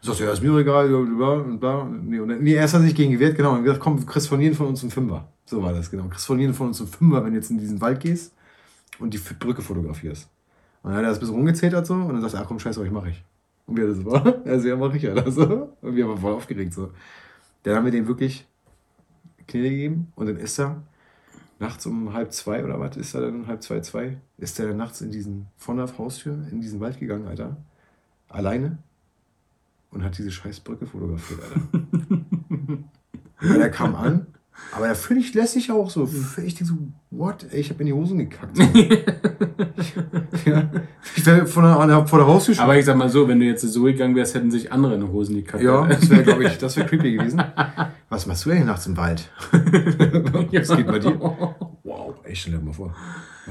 [0.00, 1.84] Sagt er, ja, ist mir egal, bla, bla.
[1.84, 3.54] Nee, und, dann- nee, erst hat er sich gegen gewehrt, genau.
[3.54, 5.26] Und gesagt, komm, kriegst von jedem von uns einen Fünfer.
[5.44, 6.04] So war das, genau.
[6.04, 8.32] Kriegst von jedem von uns einen Fünfer, wenn du jetzt in diesen Wald gehst
[9.00, 10.28] und die Brücke fotografierst.
[10.82, 12.58] Und dann hat er das ein bisschen rumgezetert so und dann sagt er, ach komm,
[12.60, 13.24] scheiß euch, mach ich.
[13.66, 15.74] Und wir das war, also ja, mach ich das so.
[15.82, 16.90] Und wir waren voll aufgeregt so.
[17.64, 18.46] Dann haben wir dem wirklich
[19.48, 20.82] Knete gegeben und dann ist er
[21.58, 24.76] nachts um halb zwei oder was, ist er dann halb zwei, zwei, ist er dann
[24.76, 27.56] nachts in diesen, von der Haustür in diesen Wald gegangen, Alter.
[28.28, 28.78] Alleine
[29.90, 33.60] und hat diese scheiß Brücke fotografiert, Alter.
[33.60, 34.26] er kam an
[34.74, 36.08] Aber er völlig lässig auch so.
[36.44, 36.74] Ich denke so,
[37.10, 37.46] what?
[37.50, 38.58] Ey, ich habe in die Hosen gekackt.
[40.44, 40.70] ja.
[41.16, 42.58] Ich wäre von der, vor der Haustür.
[42.58, 45.00] Aber ich sag mal so, wenn du jetzt so gegangen wärst, hätten sich andere in
[45.00, 45.62] die Hosen gekackt.
[45.62, 47.42] Ja, das wäre, glaube ich, das wäre creepy gewesen.
[48.08, 49.30] Was machst du denn hier nachts im Wald?
[49.52, 51.18] Was geht bei dir?
[51.84, 52.94] Wow, ey, stell dir mal vor.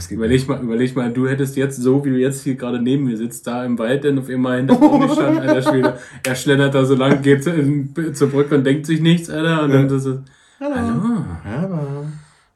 [0.09, 3.17] Überleg mal, überleg mal, du hättest jetzt so, wie du jetzt hier gerade neben mir
[3.17, 5.97] sitzt, da im Wald, dann auf einmal hinter dir gestanden, alter Schwede.
[6.25, 9.63] Er schlendert da so lang, geht zur Brücke und denkt sich nichts, Alter.
[9.63, 10.19] Und dann so,
[10.59, 12.05] hallo, Aber.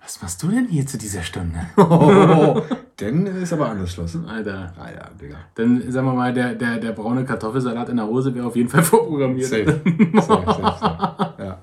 [0.02, 1.60] was machst du denn hier zu dieser Stunde?
[1.78, 2.62] Oh,
[2.98, 4.16] dann ist aber anders Schluss.
[4.28, 4.74] Alter.
[4.78, 5.38] Alter, Digga.
[5.56, 8.70] Dann sagen wir mal, der, der, der braune Kartoffelsalat in der Hose wäre auf jeden
[8.70, 9.48] Fall vorprogrammiert.
[9.48, 9.82] Safe.
[10.14, 11.34] safe, safe, safe.
[11.40, 11.58] Ja.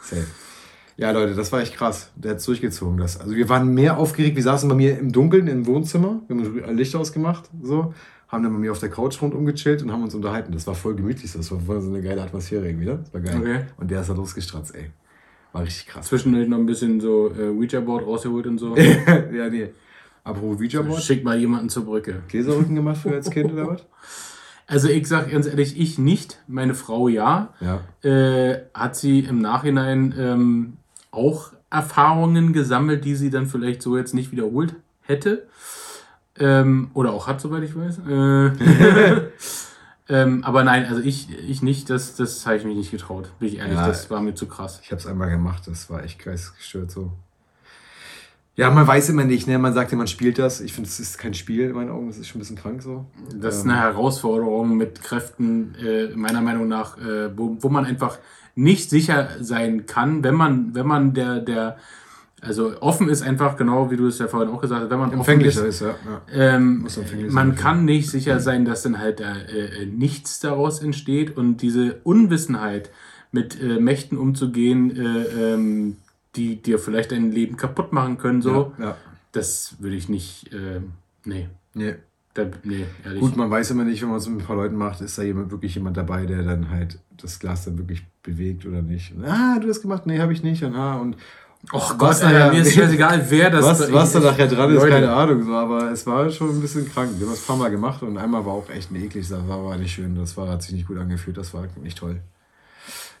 [0.00, 0.26] Safe.
[0.98, 2.10] Ja, Leute, das war echt krass.
[2.16, 2.98] Der hat durchgezogen.
[2.98, 3.20] Das.
[3.20, 4.34] Also wir waren mehr aufgeregt.
[4.34, 6.22] Wir saßen bei mir im Dunkeln im Wohnzimmer.
[6.26, 7.48] Wir haben Licht ausgemacht.
[7.62, 7.94] So.
[8.26, 10.52] Haben dann bei mir auf der Couch rundum gechillt und haben uns unterhalten.
[10.52, 11.32] Das war voll gemütlich.
[11.32, 12.86] Das war voll so eine geile Atmosphäre irgendwie.
[12.86, 12.98] Ne?
[13.00, 13.36] Das war geil.
[13.40, 13.60] Okay.
[13.76, 14.90] Und der ist da losgestratzt, ey.
[15.52, 16.08] War richtig krass.
[16.08, 18.76] Zwischendurch noch ein bisschen so äh, Ouija-Board rausgeholt und so.
[18.76, 19.68] ja, nee.
[20.24, 21.00] Apropos Ouija-Board.
[21.00, 22.22] Schick mal jemanden zur Brücke.
[22.26, 23.86] Gläserrücken gemacht für als Kind oder was?
[24.70, 27.54] Also ich sag ganz ehrlich, ich nicht, meine Frau ja.
[27.58, 27.80] Ja.
[28.06, 30.77] Äh, hat sie im Nachhinein ähm,
[31.10, 35.46] auch Erfahrungen gesammelt, die sie dann vielleicht so jetzt nicht wiederholt hätte.
[36.38, 37.98] Ähm, oder auch hat, soweit ich weiß.
[38.08, 39.22] Äh,
[40.08, 43.30] ähm, aber nein, also ich, ich nicht, das, das habe ich mich nicht getraut.
[43.38, 43.86] Bin ich ehrlich, Ja.
[43.86, 44.80] das war mir zu krass.
[44.82, 47.12] Ich habe es einmal gemacht, das war echt geistesgestört so.
[48.54, 49.56] Ja, man weiß immer nicht, ne?
[49.56, 50.60] Man sagt ja, man spielt das.
[50.60, 52.82] Ich finde, es ist kein Spiel in meinen Augen, das ist schon ein bisschen krank
[52.82, 53.06] so.
[53.36, 57.84] Das ist Ähm, eine Herausforderung mit Kräften, äh, meiner Meinung nach, äh, wo, wo man
[57.84, 58.18] einfach
[58.58, 61.76] nicht sicher sein kann, wenn man, wenn man der, der,
[62.40, 65.08] also offen ist einfach, genau wie du es ja vorhin auch gesagt hast, wenn man
[65.08, 65.94] offen Empfänglicher ist, ist, ja.
[66.34, 66.56] ja.
[66.56, 66.86] ähm,
[67.30, 71.62] man sein, kann nicht sicher sein, dass dann halt äh, äh, nichts daraus entsteht und
[71.62, 72.90] diese Unwissenheit
[73.30, 75.96] mit äh, Mächten umzugehen, äh, ähm,
[76.36, 78.96] die dir vielleicht dein Leben kaputt machen können, so, Ja, ja.
[79.32, 80.80] das würde ich nicht, äh,
[81.24, 81.94] nee, Nee.
[82.38, 83.20] Da, nee, ehrlich.
[83.20, 85.22] Gut, man weiß immer nicht, wenn man es mit ein paar Leuten macht, ist da
[85.22, 89.14] jemand, wirklich jemand dabei, der dann halt das Glas dann wirklich bewegt oder nicht.
[89.14, 90.06] Und, ah, du hast gemacht?
[90.06, 90.62] Nee, habe ich nicht.
[90.64, 91.16] Und, ah, und
[91.72, 94.70] Och Was Gott, nachher- Alter, mir ist scheißegal, wer das was, was da nachher dran
[94.70, 95.42] ist, Leute, keine Ahnung.
[95.42, 97.10] So, aber es war schon ein bisschen krank.
[97.18, 99.48] Wir haben es ein paar Mal gemacht und einmal war auch echt eklig Sache.
[99.48, 100.14] War, war nicht schön.
[100.14, 101.36] Das war, hat sich nicht gut angefühlt.
[101.36, 102.20] Das war nicht toll.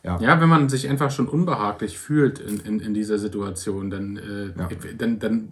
[0.04, 4.46] Ja, wenn man sich einfach schon unbehaglich fühlt in, in, in dieser Situation, dann, äh,
[4.56, 4.68] Ja.
[4.96, 5.48] dann, dann,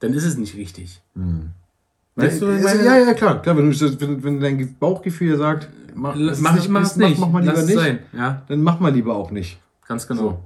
[0.00, 1.00] dann ist es nicht richtig.
[2.16, 2.84] Weißt du, ich meine?
[2.84, 3.42] ja, ja, klar.
[3.42, 6.96] klar wenn, du, wenn, wenn dein Bauchgefühl sagt, mach, L- das Mach, ist mach es
[6.96, 7.18] nicht.
[7.18, 7.74] Mach, mach mal lieber Lass nicht.
[7.78, 7.98] sein.
[8.12, 9.58] Ja, Dann mach mal lieber auch nicht.
[9.88, 10.20] ganz genau.
[10.22, 10.38] So.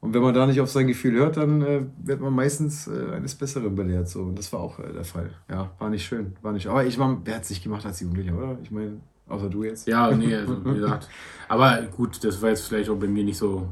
[0.00, 3.14] Und wenn man da nicht auf sein Gefühl hört, dann äh, wird man meistens äh,
[3.14, 4.08] eines Besseren belehrt.
[4.08, 4.20] So.
[4.22, 5.30] Und das war auch äh, der Fall.
[5.50, 6.36] Ja, war nicht schön.
[6.42, 6.66] War nicht.
[6.66, 8.58] Aber ich war, wer hat es nicht gemacht als Jugendlicher, oder?
[8.62, 8.98] Ich meine,
[9.28, 9.86] außer du jetzt.
[9.88, 11.08] Ja, nee, also, wie gesagt.
[11.48, 13.66] Aber gut, das war jetzt vielleicht auch bei mir nicht so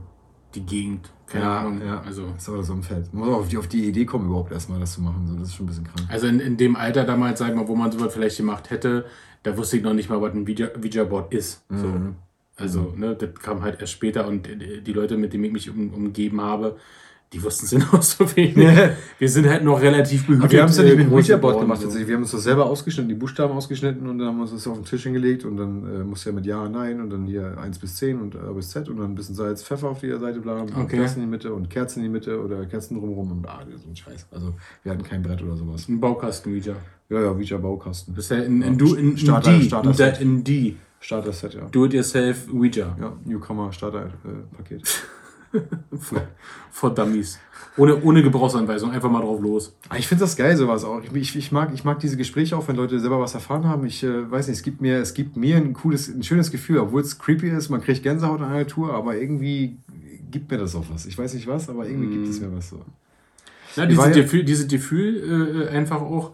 [0.55, 1.11] die Gegend.
[1.27, 1.81] Keine Ja, Ahnung.
[1.85, 2.01] ja.
[2.03, 3.13] Also, Das war das Umfeld.
[3.13, 5.27] Man muss auch auf die, auf die Idee kommen, überhaupt erstmal das zu machen.
[5.27, 6.09] So, das ist schon ein bisschen krank.
[6.11, 9.07] also in, in dem Alter damals, sag ich mal, wo man sowas vielleicht gemacht hätte,
[9.43, 11.65] da wusste ich noch nicht mal, was ein Ouija- Ouija-Board ist.
[11.69, 11.87] So.
[11.87, 12.17] Mhm.
[12.57, 15.71] Also, ne, das kam halt erst später und die die Leute, mit denen ich mich
[15.71, 16.77] um, umgeben habe,
[17.33, 18.57] die wussten es genau so wenig.
[19.19, 20.45] Wir sind halt noch relativ behütet.
[20.45, 21.79] Aber wir haben es ja nicht äh, mit dem geworden, gemacht.
[21.81, 21.85] so.
[21.87, 22.07] Tatsächlich.
[22.09, 24.67] Wir haben uns das selber ausgeschnitten, die Buchstaben ausgeschnitten und dann haben wir uns das
[24.69, 27.59] auf den Tisch hingelegt und dann äh, musste er mit Ja, Nein und dann hier
[27.59, 30.21] 1 bis 10 und A bis Z und dann ein bisschen Salz, Pfeffer auf jeder
[30.21, 30.97] Seite, bla, bla, Okay.
[30.99, 33.89] Kerzen in die Mitte und Kerzen in die Mitte oder Kerzen drumherum und ah, so
[33.91, 34.27] ein Scheiß.
[34.31, 34.55] Also
[34.85, 35.89] wir hatten kein Brett oder sowas.
[35.89, 36.75] Ein Baukasten Ouija.
[37.09, 38.15] Ja, ja, Ouija-Baukasten.
[38.15, 39.63] Das ist ja in, in, du, in, in Starter- D.
[39.65, 40.77] Starter- in, der- in D.
[41.01, 41.63] Starter-Set, ja.
[41.71, 42.97] Do-it-yourself Ouija.
[43.01, 44.83] Ja, Newcomer-Starter-Paket.
[46.71, 47.39] For Dummies.
[47.77, 48.91] Ohne, ohne Gebrauchsanweisung.
[48.93, 49.75] Einfach mal drauf los.
[49.89, 51.03] Ah, Ich finde das geil, sowas auch.
[51.13, 53.85] Ich, ich, mag, ich mag diese Gespräche auch, wenn Leute selber was erfahren haben.
[53.87, 56.79] Ich äh, weiß nicht, es gibt mir, es gibt mir ein cooles, ein schönes Gefühl,
[56.79, 59.79] obwohl es creepy ist, man kriegt Gänsehaut an einer Tour, aber irgendwie
[60.31, 61.07] gibt mir das auch was.
[61.07, 62.81] Ich weiß nicht was, aber irgendwie gibt es mir was so.
[63.77, 66.33] War dieses Gefühl, dieses Gefühl äh, einfach auch,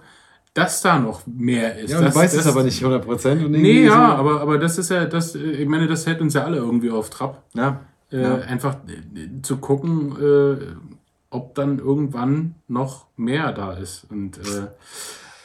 [0.53, 1.91] dass da noch mehr ist.
[1.91, 4.41] Ja, das, du weißt das, es aber nicht 100% und irgendwie Nee, ja, so, aber,
[4.41, 7.45] aber das ist ja, das, ich meine, das hält uns ja alle irgendwie auf Trab.
[7.55, 7.81] Ja,
[8.13, 8.35] Äh, Ja.
[8.37, 10.57] Einfach äh, zu gucken, äh,
[11.31, 14.05] ob dann irgendwann noch mehr da ist.
[14.11, 14.67] Und äh,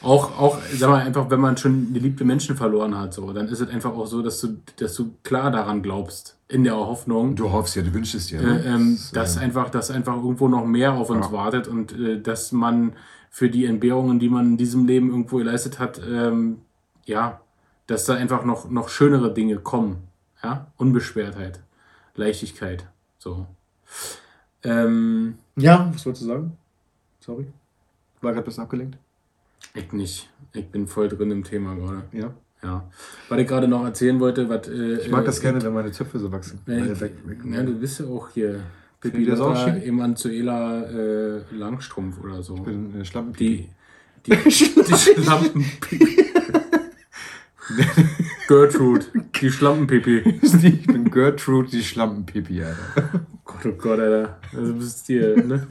[0.01, 3.59] auch, auch, sag mal, einfach, wenn man schon geliebte Menschen verloren hat, so, dann ist
[3.61, 7.51] es einfach auch so, dass du, dass du klar daran glaubst, in der Hoffnung, du
[7.51, 8.39] hoffst ja, du wünschst es dir.
[8.39, 8.63] äh, Ne?
[8.65, 11.31] ähm, Das, dass äh, einfach, dass einfach irgendwo noch mehr auf uns Ja.
[11.31, 12.93] wartet und dass man
[13.31, 16.59] für die Entbehrungen, die man in diesem Leben irgendwo geleistet hat, ähm,
[17.05, 17.41] ja,
[17.87, 19.97] dass da einfach noch, noch schönere Dinge kommen.
[20.43, 21.59] Ja, Unbeschwertheit,
[22.15, 22.87] Leichtigkeit,
[23.19, 23.45] so.
[24.63, 26.57] Ähm, ja, was wolltest du sagen?
[27.19, 27.45] Sorry.
[28.21, 28.97] War gerade ein bisschen abgelenkt.
[29.73, 30.29] ich nicht.
[30.53, 32.03] Ich bin voll drin im Thema gerade.
[32.11, 32.33] Ja.
[32.63, 32.89] Ja.
[33.29, 34.67] Was ich gerade noch erzählen wollte, was.
[34.67, 36.59] Äh, Ich mag das äh, gerne, wenn meine Zöpfe so wachsen.
[36.67, 37.13] Äh, weg,
[37.45, 38.61] Ja, du bist ja auch hier.
[39.01, 39.85] Pipi, das auch schick.
[39.85, 42.55] Emanuela äh, Langstrumpf oder so.
[42.55, 43.69] Ich bin äh, Schlampenpipi.
[44.25, 46.25] Die, die, die Schlampenpipi.
[48.47, 49.05] Gertrude,
[49.41, 50.39] die Schlampenpipi.
[50.41, 53.25] ich bin Gertrude, die Schlampenpipi, Alter.
[53.43, 54.37] Gott, oh Gott, Alter.
[54.55, 55.65] Also bist dir, ne?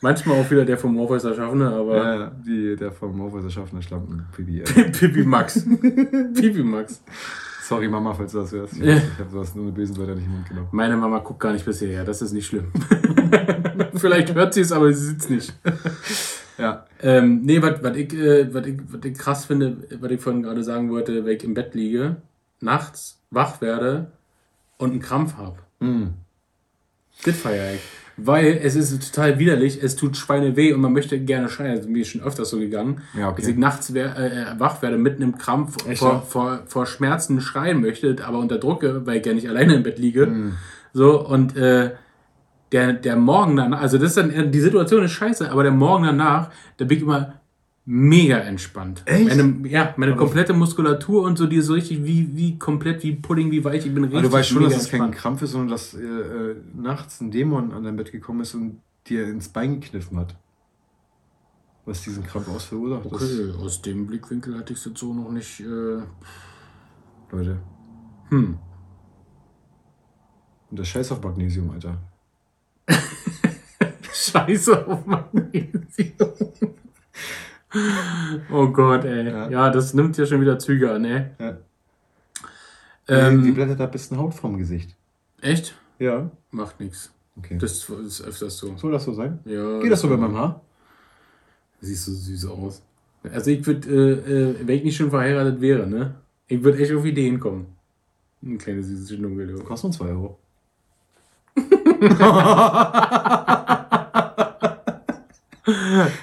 [0.00, 3.82] Manchmal auch wieder der vom Morpheus Erschaffene, aber Ja, ja, die, der vom Morpheus erschaffene
[3.82, 4.82] Schlampenpipi, Alter.
[4.98, 5.64] Pipi Max.
[6.34, 7.02] Pipi Max.
[7.62, 8.74] Sorry, Mama, falls du das hörst.
[8.74, 8.96] Ich, Ja.
[8.96, 10.68] ich habe sowas nur eine bösen Wörter nicht im Mund genommen.
[10.72, 12.66] Meine Mama guckt gar nicht bis hierher, das ist nicht schlimm.
[13.94, 15.54] Vielleicht hört sie es, aber sie sieht es nicht.
[16.58, 16.84] Ja.
[17.02, 20.90] Ähm, nee, was ich, äh, was ich, ich krass finde, was ich vorhin gerade sagen
[20.90, 22.16] wollte, wenn ich im Bett liege,
[22.60, 24.12] nachts wach werde
[24.78, 25.56] und einen Krampf habe.
[25.80, 26.14] Mhm.
[27.24, 27.80] Das feiere ich.
[28.16, 31.70] Weil es ist total widerlich, es tut Schweine weh und man möchte gerne schreien.
[31.72, 33.40] Also mir ist schon öfters so gegangen, Ja, okay.
[33.40, 36.20] dass ich nachts wer, äh, wach werde mit einem Krampf Echt, vor, ja?
[36.20, 39.98] vor, vor Schmerzen schreien möchte, aber unter Drucke, weil ich ja nicht alleine im Bett
[39.98, 40.26] liege.
[40.26, 40.52] Mhm.
[40.92, 41.92] So, und äh,
[42.72, 45.72] der, der Morgen danach, also das ist dann, äh, die Situation ist scheiße, aber der
[45.72, 47.40] Morgen danach, da bin ich immer
[47.84, 49.02] mega entspannt.
[49.06, 49.28] Echt?
[49.28, 53.12] Meine, ja, meine komplette Muskulatur und so, die ist so richtig wie, wie komplett wie
[53.12, 53.84] Pudding, wie weich.
[53.84, 55.14] Ich bin richtig Aber du weißt schon, dass es kein entspannt.
[55.16, 58.80] Krampf ist, sondern dass äh, äh, nachts ein Dämon an dein Bett gekommen ist und
[59.08, 60.36] dir ins Bein gekniffen hat.
[61.84, 63.06] Was diesen Krampf aus verursacht.
[63.06, 65.60] Das, Okay, aus dem Blickwinkel hatte ich es jetzt so noch nicht.
[65.60, 66.02] Äh,
[67.32, 67.58] Leute.
[68.28, 68.58] hm.
[70.70, 71.98] Und der Scheiß auf Magnesium, Alter.
[74.12, 76.32] Scheiße auf Magnesium.
[78.52, 79.26] oh Gott, ey.
[79.26, 79.48] Ja.
[79.50, 79.70] Ja.
[79.70, 81.26] das nimmt ja schon wieder Züge an, ey.
[81.38, 81.56] Ja.
[83.08, 84.94] Ähm, die blättert da bis Haut vom Gesicht.
[85.40, 85.74] echt?
[85.98, 86.30] Ja.
[86.50, 87.12] Macht nichts.
[87.38, 87.58] Okay.
[87.58, 88.76] Das ist öfters so.
[88.76, 89.38] Soll das so sein?
[89.44, 90.60] Ja, Geht das so bei meinem Haar?
[91.80, 92.82] Siehst so süß aus.
[93.32, 96.16] Also ich würde, äh, äh, wenn ich nicht schon verheiratet wäre, ne?
[96.48, 97.66] Ich würde echt auf Ideen kommen.
[98.42, 99.46] Ein kleines süßes Schnuggel.
[99.46, 99.62] du.
[99.64, 100.38] Kostet uns 2 Euro.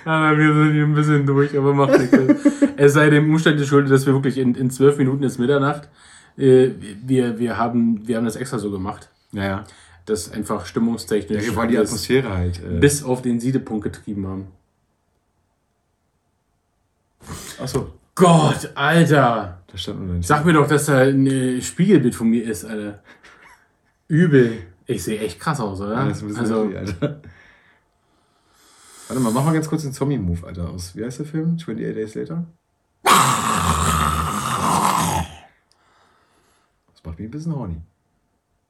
[0.05, 2.17] Ja, wir sind hier ein bisschen durch, aber macht nichts.
[2.77, 5.87] es sei dem Umstand geschuldet, dass wir wirklich in, in zwölf Minuten ist Mitternacht.
[6.37, 6.71] Äh,
[7.05, 9.09] wir, wir, haben, wir haben das extra so gemacht.
[9.31, 9.63] Ja, ja.
[10.05, 12.59] Das einfach stimmungstechnisch Ja, die Atmosphäre halt.
[12.63, 14.47] Äh, bis auf den Siedepunkt getrieben haben.
[17.61, 19.61] Achso, Gott, Alter!
[19.67, 23.03] da stand Sag mir doch, dass da ein äh, Spiegelbild von mir ist, Alter.
[24.07, 24.63] Übel.
[24.89, 25.93] Ich sehe echt krass aus, oder?
[25.93, 27.21] Ja, das ist ein bisschen also, heavy, Alter.
[29.07, 30.67] Warte mal, mach mal ganz kurz den Zombie-Move, Alter.
[30.67, 31.57] Aus, wie heißt der Film?
[31.59, 32.47] 28 Days Later?
[33.03, 33.13] Das
[37.05, 37.75] macht mich ein bisschen horny.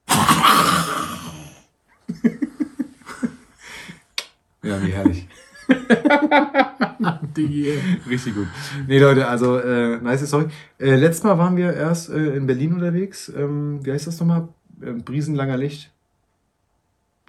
[4.63, 5.25] ja, wie herrlich.
[8.09, 8.47] Richtig gut.
[8.87, 10.47] Nee, Leute, also, äh, nice Story.
[10.79, 13.31] Äh, letztes Mal waren wir erst äh, in Berlin unterwegs.
[13.33, 14.49] Ähm, wie heißt das nochmal?
[14.83, 15.93] Ähm, Briesenlanger Licht.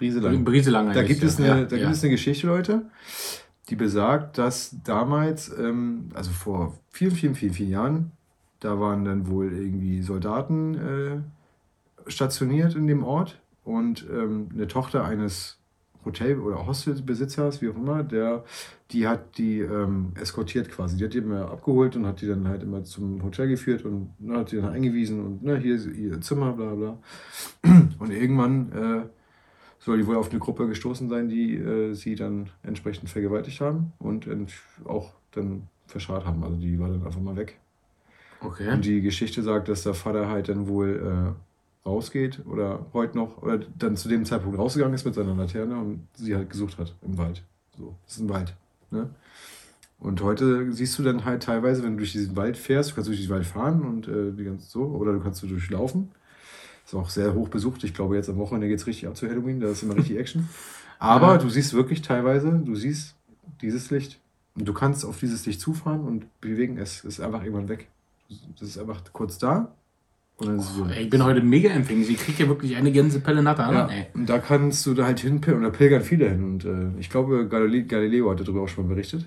[0.01, 0.45] Brieselang.
[0.45, 1.83] Briselang Da gibt, es eine, ja, da ja.
[1.83, 2.87] gibt es eine Geschichte, Leute,
[3.69, 8.13] die besagt, dass damals, ähm, also vor vielen, vielen, vielen, vielen Jahren,
[8.61, 15.05] da waren dann wohl irgendwie Soldaten äh, stationiert in dem Ort und ähm, eine Tochter
[15.05, 15.59] eines
[16.07, 18.45] Hotel- oder Hostelbesitzers, wie auch immer, der,
[18.91, 20.97] die hat die ähm, eskortiert quasi.
[20.97, 24.19] Die hat die immer abgeholt und hat die dann halt immer zum Hotel geführt und
[24.19, 26.99] ne, hat die dann eingewiesen und ne, hier ist ihr Zimmer, bla bla.
[27.99, 29.20] Und irgendwann äh,
[29.81, 33.93] soll die wohl auf eine Gruppe gestoßen sein, die äh, sie dann entsprechend vergewaltigt haben
[33.99, 34.29] und
[34.85, 36.45] auch dann verscharrt haben.
[36.45, 37.59] Also die war dann einfach mal weg.
[38.41, 38.71] Okay.
[38.71, 43.43] Und die Geschichte sagt, dass der Vater halt dann wohl äh, rausgeht oder heute noch,
[43.43, 46.95] oder dann zu dem Zeitpunkt rausgegangen ist mit seiner Laterne und sie halt gesucht hat
[47.03, 47.43] im Wald.
[47.77, 48.55] So, das ist ein Wald.
[48.91, 49.11] Ne?
[49.99, 53.09] Und heute siehst du dann halt teilweise, wenn du durch diesen Wald fährst, du kannst
[53.09, 56.11] durch diesen Wald fahren und äh, die ganze so, oder du kannst du durchlaufen.
[56.91, 57.85] Ist auch sehr hoch besucht.
[57.85, 60.19] Ich glaube, jetzt am Wochenende geht es richtig ab zu Halloween, da ist immer richtig
[60.19, 60.49] Action.
[60.99, 61.39] Aber Ja.
[61.39, 63.15] du siehst wirklich teilweise, du siehst
[63.63, 64.19] dieses Licht
[64.57, 67.05] und du kannst auf dieses Licht zufahren und bewegen es.
[67.05, 67.87] ist einfach irgendwann weg.
[68.59, 69.73] Das ist einfach kurz da
[70.39, 72.11] und dann ist es Oh, ey, ich bin heute mega empfänglich.
[72.11, 74.07] Ich krieg ja wirklich eine Gänsepelle nach der ja, anderen, ey.
[74.15, 76.43] und da kannst du da halt hinpilgern, und da pilgern viele hin.
[76.43, 79.27] Und äh, ich glaube, Galile Galileo hat darüber auch schon mal berichtet.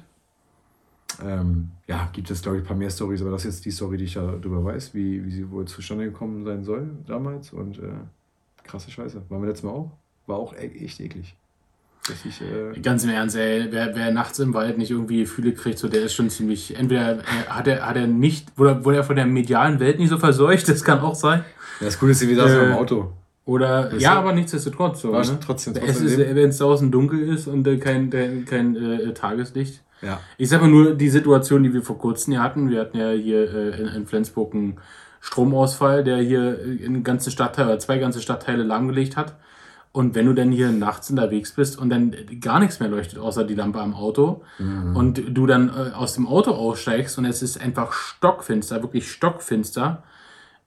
[1.22, 3.72] Ähm, ja, gibt es, glaube ich, ein paar mehr Stories, aber das ist jetzt die
[3.72, 7.51] Story, die ich ja darüber weiß, wie, wie sie wohl zustande gekommen sein soll damals.
[7.51, 7.91] Und äh,
[8.64, 9.22] krasse Scheiße.
[9.30, 9.91] Waren wir letztes Mal auch?
[10.28, 11.36] War auch e echt eklig.
[12.09, 15.80] Richtig, äh, Ganz im Ernst, ey, wer, wer nachts im Wald nicht irgendwie Gefühle kriegt,
[15.80, 16.76] so der ist schon ziemlich.
[16.78, 20.09] Entweder äh, hat er, hat er nicht, wurde, wurde er von der medialen Welt nicht
[20.09, 21.45] so verseucht, das kann auch sein.
[21.80, 23.14] ja, das Coole ist, wir saßen Äh, im Auto.
[23.45, 24.20] Oder, Weißt ja, du?
[24.20, 25.11] aber nichtsdestotrotz so.
[25.11, 25.22] Ne?
[25.41, 29.82] trotzdem, Es trotzdem wenn es draußen dunkel ist und äh, kein, kein, kein äh, Tageslicht.
[30.04, 30.20] Ja.
[30.38, 32.70] Ich sag mal nur die Situation, die wir vor kurzem hier hatten.
[32.70, 34.78] Wir hatten ja hier äh, in, in Flensburg einen
[35.22, 39.36] Stromausfall, der hier äh, einen ganzen Stadtteil oder zwei ganze Stadtteile lahmgelegt hat.
[39.93, 43.43] Und wenn du dann hier nachts unterwegs bist und dann gar nichts mehr leuchtet, außer
[43.43, 44.41] die Lampe am Auto,
[44.95, 50.01] und du dann äh, aus dem Auto aussteigst und es ist einfach stockfinster, wirklich stockfinster,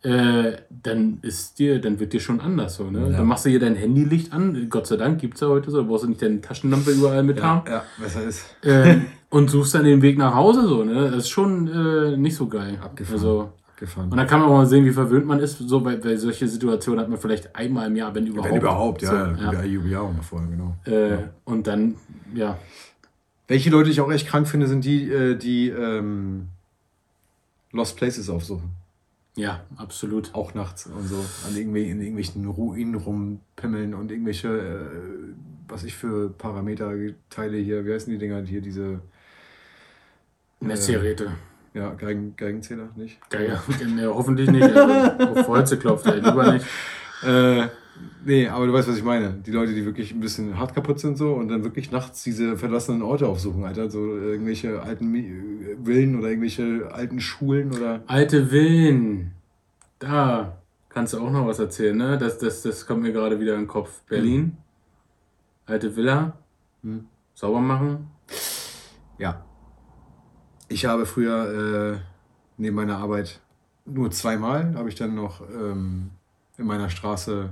[0.07, 3.11] äh, dann ist dir, dann wird dir schon anders so, ne?
[3.11, 6.04] Dann machst du hier dein Handylicht an, Gott sei Dank gibt's ja heute so, brauchst
[6.04, 7.68] du nicht deine Taschenlampe überall mit haben.
[7.68, 8.44] Ja, besser ist.
[8.62, 11.11] Ähm, und suchst dann den Weg nach Hause so, ne?
[11.11, 12.78] Das ist schon äh, nicht so geil.
[12.80, 13.18] Abgefahren.
[13.18, 14.11] Also, Abgefahren.
[14.12, 15.59] und dann kann man auch mal sehen, wie verwöhnt man ist.
[15.59, 18.50] So, weil, weil solche Situationen hat man vielleicht einmal im Jahr, wenn überhaupt.
[18.52, 19.11] Wenn überhaupt, ja.
[19.11, 19.52] So, ja.
[19.52, 19.64] ja.
[19.64, 19.80] ja.
[19.86, 20.00] ja.
[20.02, 20.76] auch noch vorher, genau.
[20.84, 21.96] Äh, Und dann,
[22.32, 22.59] ja.
[23.48, 26.46] Welche Leute ich auch echt krank finde, sind die, äh, die ähm,
[27.72, 28.86] Lost Places aufsuchen.
[29.37, 30.34] Ja, absolut.
[30.34, 31.24] Auch nachts und so.
[31.47, 35.34] An irgendwelchen, in irgendwelchen Ruinen rumpimmeln und irgendwelche, äh,
[35.68, 39.01] was ich für Parameterteile hier, wie heißen die Dinger hier, diese,
[40.61, 41.32] Messgeräte.
[41.74, 43.18] ja, Geigen, Geigenzähler, nicht?
[43.30, 43.61] Geil.
[43.99, 44.62] Ja, hoffentlich nicht.
[44.62, 46.66] Also, auf Holze klopft er lieber nicht.
[47.22, 47.68] Äh,
[48.24, 49.32] nee, aber du weißt, was ich meine.
[49.32, 52.57] Die Leute, die wirklich ein bisschen hart kaputt sind so und dann wirklich nachts diese
[52.57, 53.90] verlassenen Orte aufsuchen, Alter.
[53.90, 58.03] So irgendwelche alten äh, Villen oder irgendwelche alten Schulen oder.
[58.07, 59.32] Alte Villen.
[59.99, 62.18] Da kannst du auch noch was erzählen, ne?
[62.18, 64.03] Das, das, das kommt mir gerade wieder in den Kopf.
[64.09, 64.57] Berlin.
[65.66, 66.38] Alte Villa.
[66.82, 67.07] Hm.
[67.34, 68.11] Sauber machen.
[69.18, 69.44] Ja.
[70.68, 71.99] Ich habe früher äh,
[72.57, 73.40] neben meiner Arbeit
[73.84, 76.11] nur zweimal, habe ich dann noch ähm,
[76.57, 77.51] in meiner Straße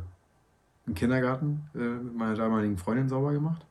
[0.86, 3.64] einen Kindergarten äh, mit meiner damaligen Freundin sauber gemacht.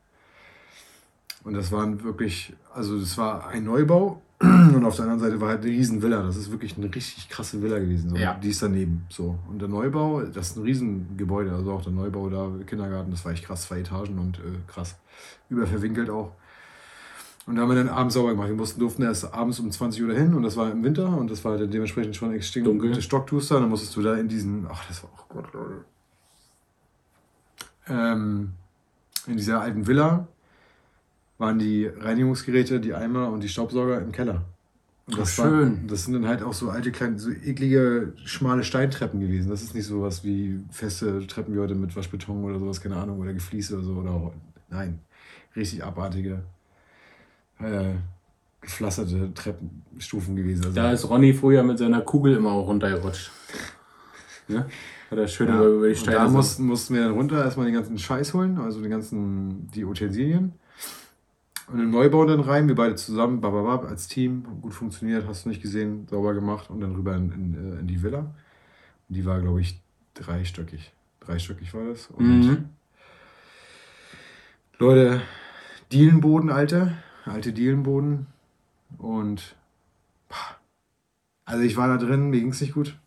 [1.44, 5.50] Und das waren wirklich, also das war ein Neubau und auf der anderen Seite war
[5.50, 6.24] halt eine riesen Villa.
[6.24, 8.10] Das ist wirklich eine richtig krasse Villa gewesen.
[8.10, 8.16] So.
[8.16, 8.34] Ja.
[8.36, 9.06] Die ist daneben.
[9.10, 9.38] So.
[9.50, 13.34] Und der Neubau, das ist ein Riesengebäude, also auch der Neubau da, Kindergarten, das war
[13.34, 14.98] echt krass, zwei Etagen und äh, krass.
[15.50, 16.32] Überverwinkelt auch.
[17.46, 18.48] Und da haben wir dann abends sauber gemacht.
[18.48, 21.30] Wir mussten, durften erst abends um 20 Uhr dahin und das war im Winter und
[21.30, 23.02] das war dann dementsprechend schon extrem Dunkel.
[23.02, 23.60] Stocktuster.
[23.60, 25.86] Dann musstest du da in diesen, ach, das war, oh Gott, Leute.
[27.88, 28.54] Ähm,
[29.28, 30.28] in dieser alten Villa
[31.38, 34.46] waren die Reinigungsgeräte, die Eimer und die Staubsauger im Keller.
[35.06, 35.82] Und Ach, das schön.
[35.84, 39.50] War, das sind dann halt auch so alte, kleine, so eklige, schmale Steintreppen gewesen.
[39.50, 43.20] Das ist nicht sowas wie feste Treppen wie heute mit Waschbeton oder sowas, keine Ahnung,
[43.20, 43.94] oder Gefliese oder so.
[43.96, 44.32] Oder,
[44.70, 45.00] nein,
[45.56, 46.44] richtig abartige,
[47.60, 47.96] äh,
[48.62, 50.64] gepflasterte Treppenstufen gewesen.
[50.66, 53.32] Also, Da ist Ronny früher mit seiner Kugel immer auch runtergerutscht.
[54.50, 54.66] Ne?
[55.14, 56.18] Hat er schön ja, über, die und Steine.
[56.18, 59.68] da so- mussten, mussten wir dann runter erstmal den ganzen Scheiß holen, also die ganzen,
[59.68, 60.54] die Utensilien.
[61.72, 65.50] Und im Neubau dann rein, wir beide zusammen, bababab, als Team, gut funktioniert, hast du
[65.50, 68.20] nicht gesehen, sauber gemacht und dann rüber in, in, äh, in die Villa.
[68.20, 69.80] Und die war, glaube ich,
[70.16, 70.92] dreistöckig.
[71.22, 72.08] Dreistöckig war das.
[72.08, 72.66] Und Mhm.
[74.80, 75.22] Leute,
[75.92, 78.28] Dielenboden, alte, alte Dielenboden.
[78.98, 79.56] Und
[80.30, 80.58] pah,
[81.46, 82.98] also ich war da drin, mir ging es nicht gut.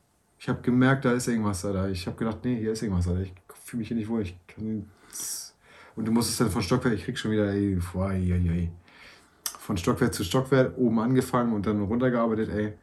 [0.46, 1.88] Ich habe gemerkt, da ist irgendwas da.
[1.88, 3.18] Ich habe gedacht, nee, hier ist irgendwas da.
[3.18, 3.32] Ich
[3.64, 4.22] fühle mich hier nicht wohl.
[4.22, 4.88] Ich kann
[5.96, 8.70] und du musstest dann von Stockwerk, ich krieg schon wieder, ey, boah, ey, ey,
[9.58, 12.74] von Stockwerk zu Stockwerk, oben angefangen und dann runtergearbeitet, ey.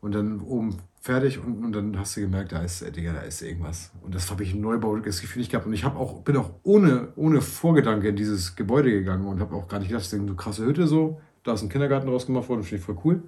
[0.00, 3.42] Und dann oben fertig und, und dann hast du gemerkt, da ist, Digga, da ist
[3.42, 3.90] irgendwas.
[4.02, 5.66] Und das habe ich im Neubau Gefühl nicht gehabt.
[5.66, 9.56] Und ich habe auch, bin auch ohne, ohne Vorgedanke in dieses Gebäude gegangen und habe
[9.56, 11.20] auch gar nicht gedacht, das ist eine krasse Hütte so.
[11.42, 13.24] Da ist ein Kindergarten draus gemacht worden, finde ich voll cool.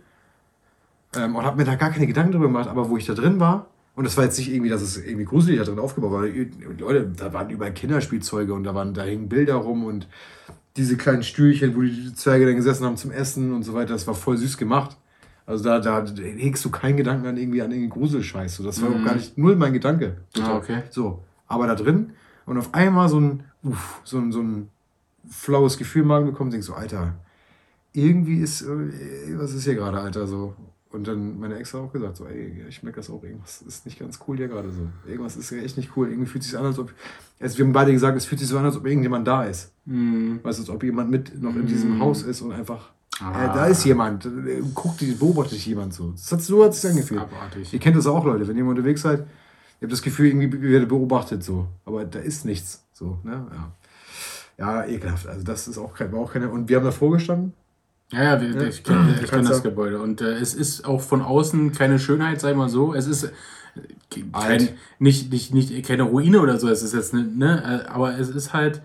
[1.17, 3.41] Ähm, und habe mir da gar keine Gedanken drüber gemacht, aber wo ich da drin
[3.41, 6.23] war, und das war jetzt nicht irgendwie, dass es irgendwie gruselig da drin aufgebaut war.
[6.23, 10.07] Leute, da waren überall Kinderspielzeuge und da, waren, da hingen Bilder rum und
[10.77, 14.07] diese kleinen Stühlchen, wo die Zwerge dann gesessen haben zum Essen und so weiter, das
[14.07, 14.97] war voll süß gemacht.
[15.47, 18.57] Also da, da hegst du keinen Gedanken an irgendwie an irgendeinen Gruselscheiß.
[18.57, 20.19] So, das war auch gar nicht null mein Gedanke.
[20.41, 20.83] Ah, okay.
[20.91, 22.13] So, aber da drin
[22.47, 24.69] und auf einmal so ein, uff, so ein, so ein
[25.29, 27.15] flaues Gefühl im Magen bekommen, denkst so, Alter,
[27.93, 30.55] irgendwie ist, äh, was ist hier gerade, Alter, so.
[30.91, 33.85] Und dann meine Ex hat auch gesagt, so, ey, ich merke das auch, irgendwas ist
[33.85, 34.89] nicht ganz cool hier gerade so.
[35.07, 36.09] Irgendwas ist echt nicht cool.
[36.09, 36.93] Irgendwie fühlt es sich an, als ob,
[37.39, 39.71] also wir haben beide gesagt, es fühlt sich so an, als ob irgendjemand da ist.
[39.85, 40.41] Mhm.
[40.43, 43.45] Weißt du, als ob jemand mit noch in diesem Haus ist und einfach, Ah.
[43.45, 44.29] äh, da ist jemand,
[44.75, 46.13] guckt, beobachtet dich jemand so.
[46.13, 47.21] Das hat, so hat es sich angefühlt.
[47.21, 47.73] Abartig.
[47.73, 49.27] Ihr kennt das auch, Leute, wenn ihr unterwegs seid, ihr
[49.83, 51.67] habt das Gefühl, irgendwie ihr werdet beobachtet so.
[51.85, 52.85] Aber da ist nichts.
[52.93, 53.45] So, ne?
[53.53, 53.73] Ja.
[54.57, 55.27] Ja, ekelhaft.
[55.27, 56.49] Also das ist auch kein, war auch keine.
[56.49, 57.53] Und wir haben davor gestanden.
[58.11, 60.01] Ja, ja, wir- ich kenne kenn das Gebäude.
[60.01, 62.95] Und äh, es ist auch von außen keine Schönheit, sei mal so.
[62.95, 63.31] Es ist äh,
[64.11, 64.75] kein, Alt.
[64.99, 66.69] nicht, nicht, nicht keine Ruine oder so.
[66.69, 68.81] Es ist jetzt ne, ne äh, aber es ist halt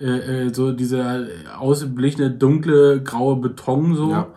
[0.00, 1.26] äh, äh, so dieser
[1.58, 4.10] ausgeblichene dunkle graue Beton so.
[4.10, 4.28] Ja.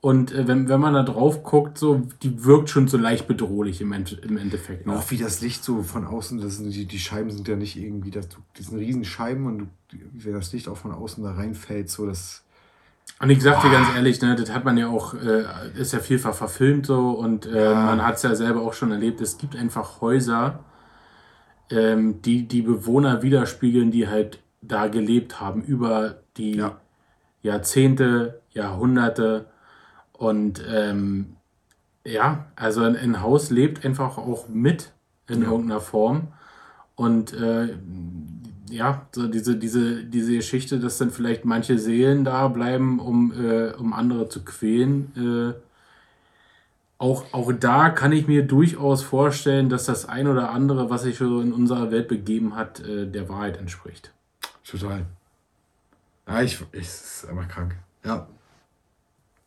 [0.00, 3.80] Und äh, wenn, wenn man da drauf guckt, so, die wirkt schon so leicht bedrohlich
[3.80, 4.86] im, End, im Endeffekt.
[4.86, 4.94] Ne?
[4.98, 7.76] Auch wie das Licht so von außen, das sind die, die Scheiben sind ja nicht
[7.76, 8.28] irgendwie, das,
[8.58, 9.68] das sind riesen Scheiben und
[10.12, 12.43] wenn das Licht auch von außen da reinfällt, so das.
[13.20, 15.44] Und ich sag dir ganz ehrlich, ne, das hat man ja auch, äh,
[15.76, 17.84] ist ja vielfach verfilmt so und äh, Ja.
[17.86, 19.20] man hat es ja selber auch schon erlebt.
[19.20, 20.60] Es gibt einfach Häuser,
[21.70, 26.76] ähm, die die Bewohner widerspiegeln, die halt da gelebt haben über die Ja.
[27.42, 29.46] Jahrzehnte, Jahrhunderte.
[30.12, 31.36] Und ähm,
[32.04, 34.92] ja, also ein, ein Haus lebt einfach auch mit
[35.28, 35.50] in Ja.
[35.50, 36.28] irgendeiner Form.
[36.96, 37.76] Und äh,
[38.70, 43.72] ja, so diese, diese, diese Geschichte, dass dann vielleicht manche Seelen da bleiben, um, äh,
[43.72, 45.54] um andere zu quälen.
[45.56, 45.60] Äh,
[46.98, 51.18] auch, auch da kann ich mir durchaus vorstellen, dass das ein oder andere, was sich
[51.18, 54.12] so in unserer Welt begeben hat, äh, der Wahrheit entspricht.
[54.66, 55.04] Total.
[56.26, 57.76] Ja, ich, ich ist aber krank.
[58.04, 58.26] Ja.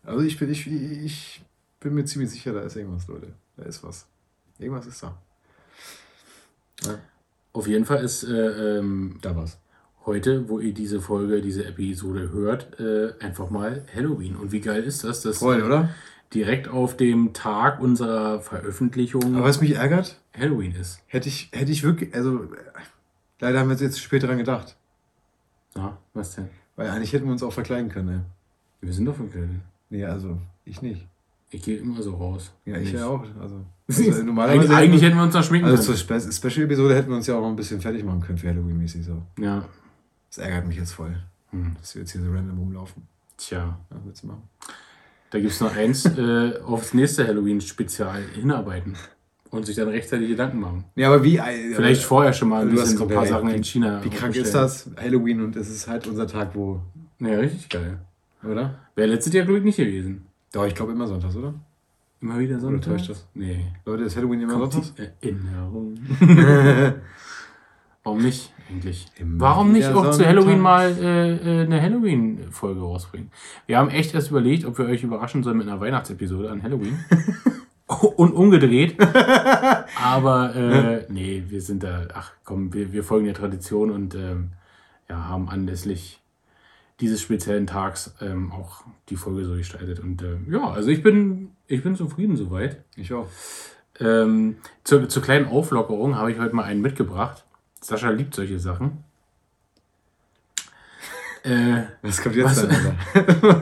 [0.04, 1.42] Also ich bin, ich, ich
[1.80, 3.34] bin mir ziemlich sicher, da ist irgendwas, Leute.
[3.56, 4.06] Da ist was.
[4.60, 5.18] Irgendwas ist da.
[6.86, 7.00] Ja,
[7.58, 9.60] Auf jeden Fall ist äh, ähm, da war's.
[10.06, 14.36] heute, wo ihr diese Folge, diese Episode hört, äh, einfach mal Halloween.
[14.36, 15.90] Und wie geil ist das, dass Voll, oder?
[16.36, 21.02] direkt auf dem Tag unserer Veröffentlichung Aber was mich ärgert, Halloween ist.
[21.08, 22.48] hätte ich, hätte ich wirklich, also äh,
[23.40, 24.76] leider haben wir jetzt später dran gedacht.
[25.76, 26.50] Ja, was denn?
[26.76, 28.26] Weil eigentlich hätten wir uns auch verkleiden können, ne?
[28.82, 29.50] Wir sind doch verkleidet.
[29.90, 31.08] Nee, also ich nicht.
[31.50, 32.52] Ich gehe immer so raus.
[32.66, 33.26] Ja, ich ja auch.
[33.42, 35.98] Also, also normalerweise eigentlich hätten wir uns noch schminken also können.
[35.98, 38.50] zur Spe Special-Episode hätten wir uns ja auch noch ein bisschen fertig machen können für
[38.50, 39.22] Halloween-mäßig so.
[39.40, 39.66] Ja,
[40.30, 41.16] Das ärgert mich jetzt voll,
[41.52, 41.76] Hm.
[41.80, 43.04] dass wir jetzt hier so random rumlaufen.
[43.38, 43.78] tja.
[43.90, 44.44] Ja, willst du machen?
[45.30, 48.96] Da gibt es noch eins äh, aufs nächste Halloween-Spezial hinarbeiten.
[49.50, 50.84] Und sich dann rechtzeitig Gedanken machen.
[50.96, 51.38] Ja, aber wie?
[51.38, 53.58] äh, Vielleicht vorher schon mal ein bisschen so ein paar komplett Sachen recht.
[53.58, 54.04] in China.
[54.04, 54.90] Wie krank ist das?
[54.98, 56.82] Halloween und es ist halt unser Tag, wo.
[57.20, 57.98] Ja, richtig geil.
[58.44, 58.78] Oder?
[58.96, 60.26] Wäre letztes Jahr, glaube ich, nicht gewesen.
[60.52, 61.54] Doch, ich glaube immer sonntags, oder?
[62.22, 63.28] Immer wieder so Oder täuscht das?
[63.34, 63.66] Nee.
[63.86, 64.96] Leute, ist Halloween immer Kommt sonntags?
[64.96, 65.98] die Erinnerung.
[68.04, 69.06] Warum nicht eigentlich?
[69.18, 70.26] Immer Warum nicht auch zu sonntags.
[70.30, 73.32] Halloween mal äh, äh, eine Halloween-Folge rausbringen?
[73.66, 77.00] Wir haben echt erst überlegt, ob wir euch überraschen sollen mit einer Weihnachtsepisode an Halloween.
[78.18, 78.98] Und umgedreht.
[80.04, 84.52] Aber äh, nee, wir sind da, ach komm, wir, wir folgen der Tradition und ähm,
[85.10, 86.22] ja, haben anlässlich
[87.00, 90.02] dieses speziellen Tags ähm, auch die Folge so gestaltet.
[90.02, 92.84] Und ähm, ja, also ich bin, ich bin zufrieden soweit.
[92.96, 93.28] Ich auch.
[94.00, 97.46] Ähm, zur, zur kleinen Auflockerung habe ich heute mal einen mitgebracht.
[97.82, 99.04] Sascha liebt solche Sachen.
[101.44, 102.68] Äh, Was kommt jetzt Was?
[102.68, 103.62] dann,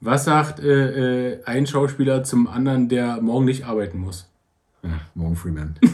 [0.00, 4.30] was sagt äh, äh, ein Schauspieler zum anderen, der morgen nicht arbeiten muss?
[4.84, 5.74] Ja, Morgan Freeman.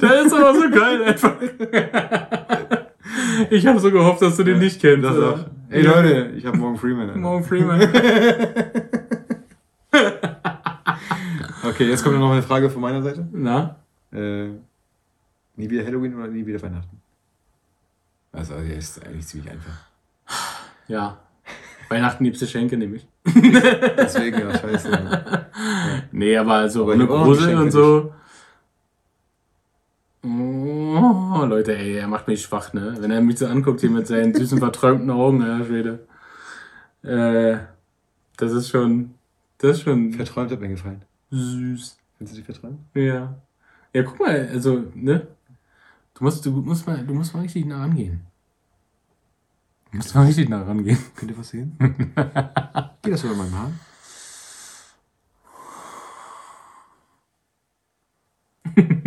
[0.00, 1.34] Der ist aber so geil einfach.
[3.50, 5.04] Ich habe so gehofft, dass du den nicht kennst.
[5.04, 5.38] Das auch.
[5.70, 7.08] Ey Leute, ich habe Morgan Freeman.
[7.08, 7.18] Alter.
[7.18, 7.80] Morgan Freeman.
[11.66, 13.26] Okay, jetzt kommt noch eine Frage von meiner Seite.
[13.32, 13.76] Na?
[14.12, 14.48] Äh,
[15.56, 17.00] nie wieder Halloween oder nie wieder Weihnachten?
[18.32, 19.74] Also, ja, ist eigentlich ziemlich einfach.
[20.88, 21.18] Ja.
[21.88, 23.06] Weihnachten liebste Schenke nämlich.
[23.26, 25.46] Deswegen, ja, scheiße.
[26.12, 28.12] Nee, aber so Aber ohne Grusel und so.
[30.24, 32.96] Oh, Leute, ey, er macht mich schwach, ne?
[32.98, 36.06] Wenn er mich so anguckt hier mit seinen süßen, verträumten Augen, ja, Schwede.
[37.02, 37.58] Äh,
[38.38, 39.14] das ist schon,
[39.58, 41.02] das ist schon Verträumt hat mir gefallen.
[41.30, 41.98] süß.
[42.16, 42.78] Findest du die verträumt?
[42.94, 43.34] Ja.
[43.92, 45.26] Ja, guck mal, also, ne?
[46.14, 48.20] Du musst, du musst mal, du musst mal richtig nah rangehen.
[49.90, 50.98] Du musst mal richtig nah rangehen.
[51.16, 51.76] Könnt ihr was sehen?
[53.02, 53.72] Geht das über meinem Haar?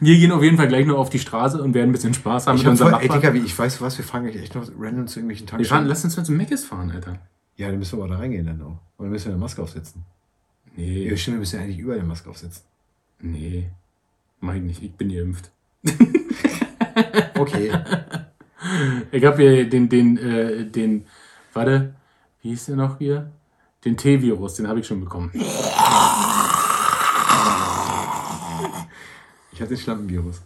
[0.00, 2.46] Wir gehen auf jeden Fall gleich noch auf die Straße und werden ein bisschen Spaß
[2.46, 3.20] haben Ich mit unserem voll, ey, Nachbarn.
[3.22, 5.58] Digga, wie, ich weiß was, wir fahren gleich echt noch random zu irgendwelchen Wir fahren,
[5.58, 5.86] Tankstellen.
[5.88, 7.18] lass uns mal zum Meckes fahren, Alter.
[7.56, 8.78] Ja, dann müssen wir aber da reingehen dann auch.
[8.96, 10.04] Und dann müssen wir eine Maske aufsetzen.
[10.76, 12.62] Nee, Ja, stimmt, wir müssen ja eigentlich überall eine Maske aufsetzen.
[13.20, 13.68] nee.
[14.42, 15.50] Mach ich nicht, ich bin geimpft.
[17.38, 17.72] Okay.
[19.10, 21.06] Ich habe hier den, den, äh, den,
[21.54, 21.94] warte,
[22.42, 23.30] wie hieß der noch hier?
[23.84, 25.30] Den T-Virus, den habe ich schon bekommen.
[29.60, 30.40] Ich hatte den Schlampenvirus.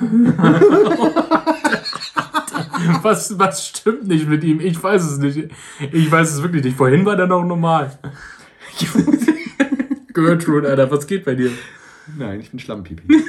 [3.02, 4.60] Was, was stimmt nicht mit ihm?
[4.60, 5.48] Ich weiß es nicht.
[5.92, 6.76] Ich weiß es wirklich nicht.
[6.76, 7.98] Vorhin war der noch normal.
[10.12, 11.50] Gertrude, Alter, was geht bei dir?
[12.18, 13.24] Nein, ich bin Schlampenpipi.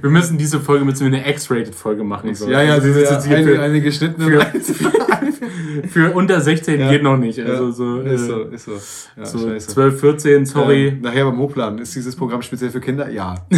[0.00, 2.34] Wir müssen diese Folge müssen wir eine X-Rated-Folge machen.
[2.34, 2.50] So.
[2.50, 6.40] ja, ja, sie Das ist ist jetzt hier eine, für, eine geschnittene für, für unter
[6.40, 6.90] 16 Ja.
[6.90, 7.38] geht noch nicht.
[7.40, 8.72] Also so, ist äh, so, ist so.
[9.20, 9.68] Ja, so scheiße.
[9.68, 10.88] 12, 14, sorry.
[10.88, 11.78] Ähm, nachher beim Hochladen.
[11.78, 13.08] Ist dieses Programm speziell für Kinder?
[13.10, 13.34] Ja.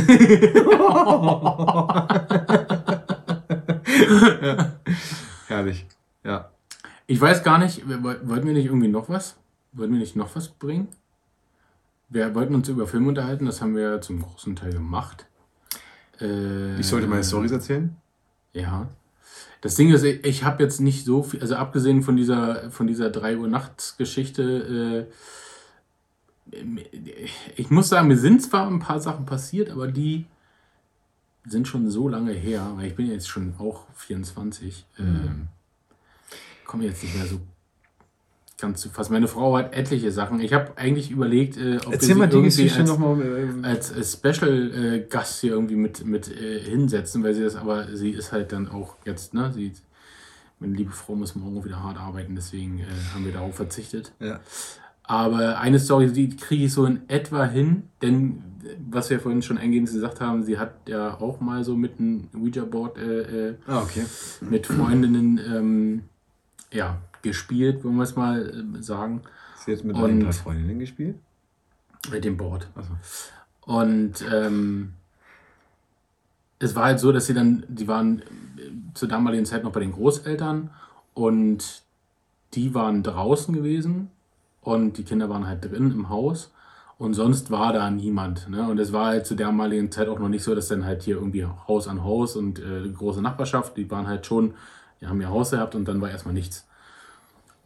[4.42, 4.72] ja.
[5.46, 5.86] Herrlich.
[6.24, 6.50] Ja.
[7.06, 9.36] Ich weiß gar nicht, wollten wir nicht irgendwie noch was?
[9.72, 10.88] Wollten wir nicht noch was bringen?
[12.10, 15.26] Wir wollten uns über Filme unterhalten, das haben wir zum großen Teil gemacht.
[16.20, 17.96] Äh, Ich sollte meine Stories erzählen.
[18.52, 18.88] Ja.
[19.60, 23.10] Das Ding ist, ich habe jetzt nicht so viel, also abgesehen von dieser, von dieser
[23.10, 25.12] 3 Uhr nachts Geschichte, äh,
[27.56, 30.26] ich muss sagen, mir sind zwar ein paar Sachen passiert, aber die
[31.44, 35.04] sind schon so lange her, weil ich bin jetzt schon auch 24, mhm.
[35.04, 35.48] ähm,
[36.64, 37.40] komme jetzt nicht mehr so
[38.58, 39.12] ganz zu fassen.
[39.12, 40.40] Meine Frau hat etliche Sachen.
[40.40, 43.66] Ich habe eigentlich überlegt, äh, ob Erzähl wir sie irgendwie Geschichte als, noch mal, äh,
[43.66, 48.10] als, als Special-Gast äh, hier irgendwie mit, mit äh, hinsetzen, weil sie das, aber sie
[48.10, 49.72] ist halt dann auch jetzt, ne, sie,
[50.58, 52.84] meine liebe Frau muss morgen wieder hart arbeiten, deswegen äh,
[53.14, 54.12] haben wir darauf verzichtet.
[54.18, 54.40] Ja.
[55.04, 58.42] Aber eine Story, die kriege ich so in etwa hin, denn
[58.90, 62.28] was wir vorhin schon eingehend gesagt haben, sie hat ja auch mal so mit einem
[62.34, 62.98] Ouija-Board
[63.66, 64.04] ah, okay.
[64.42, 66.02] mit Freundinnen ähm,
[66.70, 66.98] ja,
[67.28, 69.22] gespielt, wollen wir es mal äh, sagen.
[69.64, 71.16] Sie hat mit ein paar Freundinnen gespielt?
[72.10, 72.68] Mit dem Board.
[72.76, 73.72] So.
[73.72, 74.94] Und ähm,
[76.58, 78.24] es war halt so, dass sie dann, die waren äh,
[78.94, 80.70] zur damaligen Zeit noch bei den Großeltern
[81.14, 81.82] und
[82.54, 84.10] die waren draußen gewesen
[84.62, 86.52] und die Kinder waren halt drin im Haus
[86.98, 88.48] und sonst war da niemand.
[88.48, 88.68] Ne?
[88.68, 91.02] Und es war halt zu der damaligen Zeit auch noch nicht so, dass dann halt
[91.02, 94.54] hier irgendwie Haus an Haus und äh, große Nachbarschaft, die waren halt schon,
[95.00, 96.66] die haben ihr Haus gehabt und dann war erstmal nichts.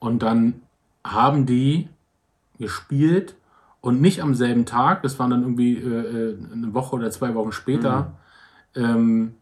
[0.03, 0.63] Und dann
[1.05, 1.89] haben die
[2.59, 3.37] gespielt
[3.81, 7.37] und nicht am selben Tag, das waren dann irgendwie äh, äh, eine Woche oder zwei
[7.37, 8.13] Wochen später,
[8.75, 8.85] mhm.
[8.85, 9.35] ähm,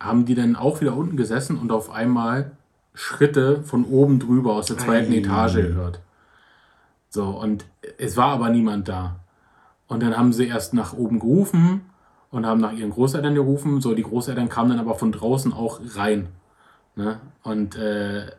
[0.00, 2.52] haben die dann auch wieder unten gesessen und auf einmal
[2.94, 5.18] Schritte von oben drüber aus der zweiten Ei.
[5.18, 6.00] Etage gehört.
[7.10, 7.66] So, und
[7.98, 9.16] es war aber niemand da.
[9.88, 11.82] Und dann haben sie erst nach oben gerufen
[12.30, 13.82] und haben nach ihren Großeltern gerufen.
[13.82, 16.28] So, die Großeltern kamen dann aber von draußen auch rein.
[16.96, 17.20] Ne?
[17.42, 18.30] Und äh,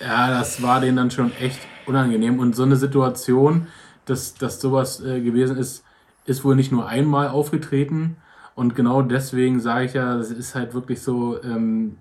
[0.00, 2.38] ja, das war denen dann schon echt unangenehm.
[2.38, 3.68] Und so eine Situation,
[4.04, 5.84] dass, dass sowas äh, gewesen ist,
[6.26, 8.16] ist wohl nicht nur einmal aufgetreten.
[8.54, 11.98] Und genau deswegen sage ich ja, es ist halt wirklich so ähm,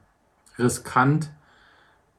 [0.58, 1.30] riskant,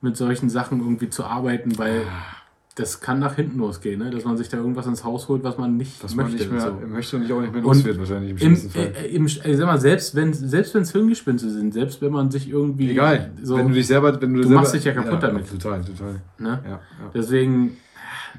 [0.00, 2.43] mit solchen Sachen irgendwie zu arbeiten, weil ah.
[2.76, 4.10] Das kann nach hinten losgehen, ne?
[4.10, 6.32] dass man sich da irgendwas ins Haus holt, was man nicht dass möchte.
[6.32, 6.86] Man nicht mehr, so.
[6.86, 8.92] möchte und nicht auch nicht mehr los wird, wahrscheinlich im schlimmsten Fall.
[9.00, 12.48] Äh, im, ich sag mal, selbst wenn selbst es Hirngespinste sind, selbst wenn man sich
[12.48, 12.90] irgendwie.
[12.90, 14.20] Egal, so, wenn du dich selber.
[14.20, 15.48] Wenn du, du selber, machst dich ja kaputt ja, damit.
[15.48, 16.20] Total, total.
[16.38, 16.60] Ne?
[16.64, 16.80] Ja, ja.
[17.14, 17.76] Deswegen,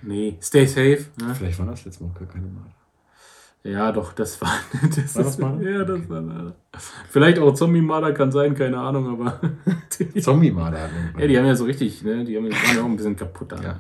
[0.01, 1.05] nee, stay safe.
[1.21, 1.33] Ne?
[1.33, 2.75] Vielleicht war das letztes Mal gar keine Mal.
[3.63, 4.51] Ja, doch, das war.
[4.95, 5.63] Das war das mal?
[5.63, 6.09] Ja, das okay.
[6.09, 6.53] war.
[7.09, 9.39] Vielleicht auch Zombie-Marder kann sein, keine Ahnung, aber.
[10.21, 10.89] Zombie-Marder.
[11.17, 12.23] Ja, die haben ja so richtig, ne?
[12.25, 13.61] Die, haben, waren ja auch ein bisschen kaputt da.
[13.61, 13.79] Ja.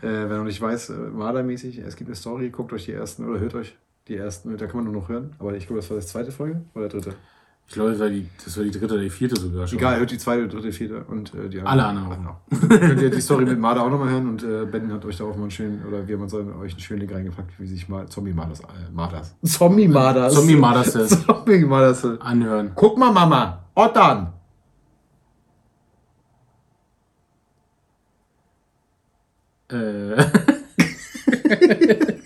[0.00, 3.28] Äh, wenn du nicht weißt, äh, Marder-mäßig, es gibt eine Story, guckt euch die ersten
[3.28, 3.76] oder hört euch
[4.08, 5.34] die ersten, da kann man nur noch hören.
[5.38, 7.14] Aber ich glaube, das war das zweite Folge oder dritte.
[7.68, 9.78] Ich glaube, das war, die, das war die dritte oder die vierte sogar schon.
[9.78, 11.66] Egal, hört die zweite, dritte, vierte und äh, die anderen.
[11.66, 12.36] Alle anderen auch.
[12.50, 15.16] Dann könnt ihr die Story mit Marder auch nochmal hören und äh, Ben hat euch
[15.16, 17.66] da auch mal einen schönen, oder wir haben uns euch einen schönen Link reingepackt, wie
[17.66, 19.34] sich mal Zombie Marders, äh, Marders.
[19.44, 20.34] Zombie Marders.
[20.34, 21.24] Zombie Marders.
[21.24, 22.04] Zombie Marders.
[22.20, 22.72] Anhören.
[22.74, 23.64] Guck mal, Mama.
[23.74, 24.34] Ottern.
[29.72, 30.24] Äh.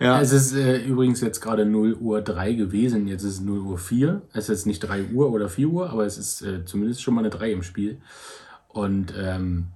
[0.00, 0.18] Ja.
[0.18, 3.76] Es ist äh, übrigens jetzt gerade 0 Uhr 3 gewesen, jetzt ist es 0 Uhr
[3.76, 4.22] 4.
[4.32, 7.12] Es ist jetzt nicht 3 Uhr oder 4 Uhr, aber es ist äh, zumindest schon
[7.14, 8.00] mal eine 3 im Spiel.
[8.68, 9.66] Und ähm,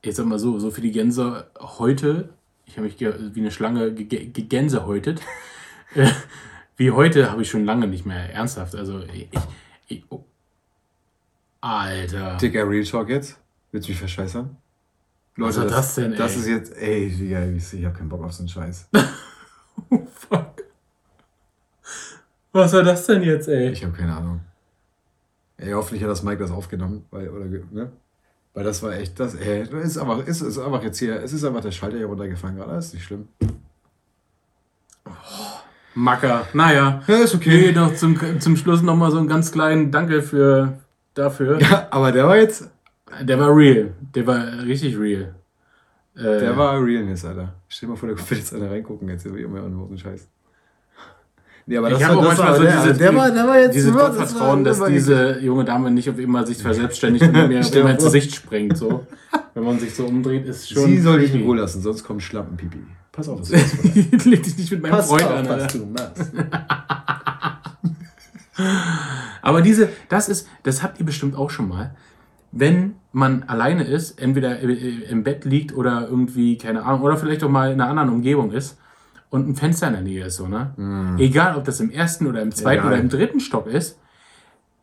[0.00, 2.28] ich sag mal so, so für die Gänse heute,
[2.64, 5.20] ich habe mich wie eine Schlange gegänsehäutet.
[6.76, 8.76] wie heute habe ich schon lange nicht mehr ernsthaft.
[8.76, 9.28] Also ich,
[9.88, 10.24] ich oh.
[11.60, 12.36] Alter.
[12.36, 13.36] Dicker Real Talk jetzt?
[13.72, 14.56] Willst du mich verscheißern?
[15.36, 16.18] Leute, Was war das, denn, ey?
[16.18, 18.88] Das ist jetzt, ey, Digga, ich habe keinen Bock auf so einen Scheiß.
[19.90, 20.62] Oh fuck.
[22.52, 23.70] Was war das denn jetzt, ey?
[23.70, 24.40] Ich habe keine Ahnung.
[25.56, 27.90] Ey, hoffentlich hat das Mike das aufgenommen, weil, oder, ne?
[28.52, 31.44] Weil das war echt, das, ey, ist einfach, ist, ist einfach jetzt hier, es ist
[31.44, 33.28] einfach der Schalter hier runtergefallen gerade, ist nicht schlimm.
[35.06, 35.10] Oh,
[35.94, 37.02] Macker, naja.
[37.06, 37.68] Ja, ist okay.
[37.68, 40.78] Nee, doch zum, zum Schluss nochmal so einen ganz kleinen Danke für,
[41.14, 41.60] dafür.
[41.60, 42.70] Ja, aber der war jetzt.
[43.20, 43.92] Der war real.
[44.14, 45.34] Der war richtig real.
[46.14, 47.54] Äh, der war Realness, Alter.
[47.68, 50.28] Stell dir mal vor, da wird jetzt einer reingucken, jetzt über immer und einen Scheiß.
[51.64, 53.76] Nee, aber ich das, war, das war, so der, diese, der, war, der war jetzt
[53.76, 58.02] diese Vertrauen, dass diese junge Dame nicht auf immer sich verselbstständigt und mir immer ins
[58.02, 58.76] Gesicht sprengt.
[58.76, 59.06] So.
[59.54, 60.86] Wenn man sich so umdreht, ist schon.
[60.86, 62.78] Sie soll dich in Ruhe lassen, sonst kommt Schlampenpipi.
[63.12, 63.84] Pass auf, du machst.
[64.24, 65.48] Leg dich nicht mit meinem Pass Freund auf, an.
[65.48, 66.32] Was du machst.
[69.40, 71.94] aber diese, das ist, das habt ihr bestimmt auch schon mal
[72.52, 77.48] wenn man alleine ist, entweder im Bett liegt oder irgendwie, keine Ahnung, oder vielleicht auch
[77.48, 78.78] mal in einer anderen Umgebung ist
[79.30, 80.72] und ein Fenster in der Nähe ist, so, ne?
[80.76, 81.18] Mm.
[81.18, 82.92] Egal, ob das im ersten oder im zweiten Egal.
[82.92, 83.98] oder im dritten Stock ist.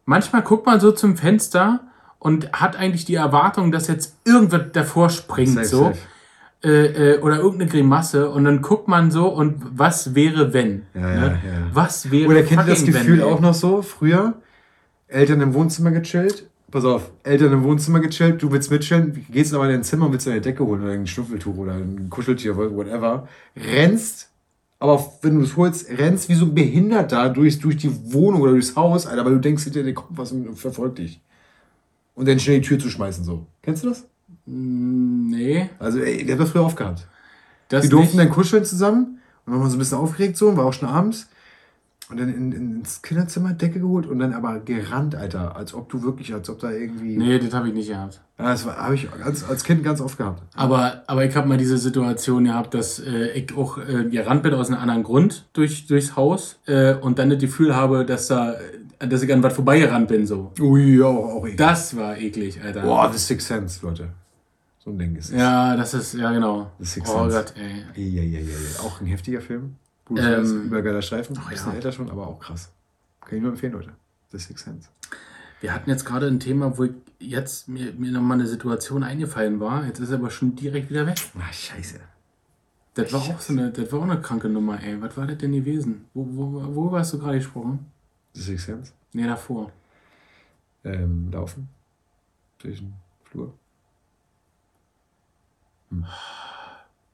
[0.05, 1.81] Manchmal guckt man so zum Fenster
[2.17, 5.83] und hat eigentlich die Erwartung, dass jetzt irgendwas davor springt, safe, so.
[5.85, 5.97] Safe.
[6.61, 10.87] Äh, äh, oder irgendeine Grimasse und dann guckt man so und was wäre wenn?
[10.93, 11.15] Ja, ne?
[11.15, 11.67] ja, ja.
[11.71, 14.33] Was wäre Oder kennt ihr das Gefühl wenn, auch noch so früher?
[15.07, 16.48] Eltern im Wohnzimmer gechillt.
[16.71, 20.11] Pass auf, Eltern im Wohnzimmer gechillt, du willst mitchillen, gehst aber in dein Zimmer und
[20.11, 23.27] willst dir eine Decke holen oder ein Schnuffeltuch oder ein Kuscheltier, whatever.
[23.55, 24.29] Rennst,
[24.79, 28.51] aber wenn du es holst, rennst wie so ein Behinderter durch, durch die Wohnung oder
[28.51, 31.19] durchs Haus, Alter, weil du denkst, hinter dir kommt was und verfolgt dich.
[32.15, 33.45] Und dann schnell die Tür zu schmeißen, so.
[33.63, 34.05] Kennst du das?
[34.45, 35.69] Nee.
[35.79, 37.07] Also, ey, der hat das früher aufgehabt.
[37.69, 38.27] Das Wir durften nicht.
[38.27, 41.29] dann kuscheln zusammen und waren so ein bisschen aufgeregt so, war auch schon abends.
[42.09, 45.55] Und dann in, in, ins Kinderzimmer Decke geholt und dann aber gerannt, Alter.
[45.55, 47.15] Als ob du wirklich, als ob da irgendwie.
[47.17, 48.19] Nee, das habe ich nicht gehabt.
[48.39, 50.41] Ja, das habe ich als, als Kind ganz oft gehabt.
[50.55, 54.55] Aber, aber ich habe mal diese Situation gehabt, dass äh, ich auch äh, gerannt bin
[54.55, 58.55] aus einem anderen Grund durch, durchs Haus äh, und dann das Gefühl habe, dass, da,
[58.97, 60.25] dass ich an was vorbeigerannt bin.
[60.25, 60.51] So.
[60.59, 61.57] Ui, auch, auch eklig.
[61.57, 62.81] Das war eklig, Alter.
[62.81, 64.09] Boah, The Sixth Sense, Leute.
[64.79, 65.35] So ein Ding ist es.
[65.39, 66.71] Ja, das ist, ja genau.
[66.79, 67.37] The Sixth Oh Sense.
[67.37, 68.03] Gott, ey.
[68.03, 68.79] Ja, ja, ja, ja.
[68.83, 69.75] Auch ein heftiger Film.
[70.09, 71.37] Bruce Ähm, Willis, übergeiler Streifen.
[71.39, 71.75] ach bisschen ja.
[71.75, 72.71] älter schon, aber auch krass.
[73.21, 73.91] Kann ich nur empfehlen, Leute.
[74.31, 74.89] The Sixth Sense.
[75.61, 76.87] Wir hatten jetzt gerade ein Thema, wo
[77.19, 79.85] jetzt mir, mir nochmal eine Situation eingefallen war.
[79.85, 81.17] Jetzt ist er aber schon direkt wieder weg.
[81.37, 81.99] Ah, scheiße.
[82.95, 85.01] Das war auch so eine, das war auch eine kranke Nummer, ey.
[85.01, 86.05] Was war das denn gewesen?
[86.13, 87.85] Wo, wo, worüber hast du gerade gesprochen?
[88.33, 88.91] The Sixth Sense.
[89.13, 89.71] Nee, davor.
[90.83, 91.69] Ähm, laufen.
[92.59, 92.93] Durch den
[93.25, 93.53] Flur.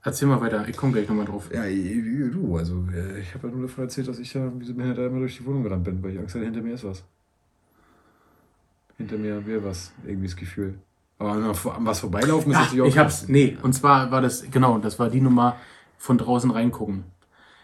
[0.05, 1.49] Erzähl mal weiter, ich komme gleich nochmal drauf.
[1.51, 4.71] Ja, du, also äh, ich habe ja nur davon erzählt, dass ich ja wie so
[4.73, 6.83] ein Behinderter immer durch die Wohnung gerannt bin, weil ich Angst hatte, hinter mir ist
[6.83, 7.03] was.
[8.97, 10.75] Hinter mir wäre was, irgendwie das Gefühl.
[11.17, 14.11] Aber an was- an was vorbeilaufen ist Ja, natürlich auch ich hab's, nee, und zwar
[14.11, 15.55] war das, genau, das war die Nummer
[15.97, 17.03] von draußen reingucken.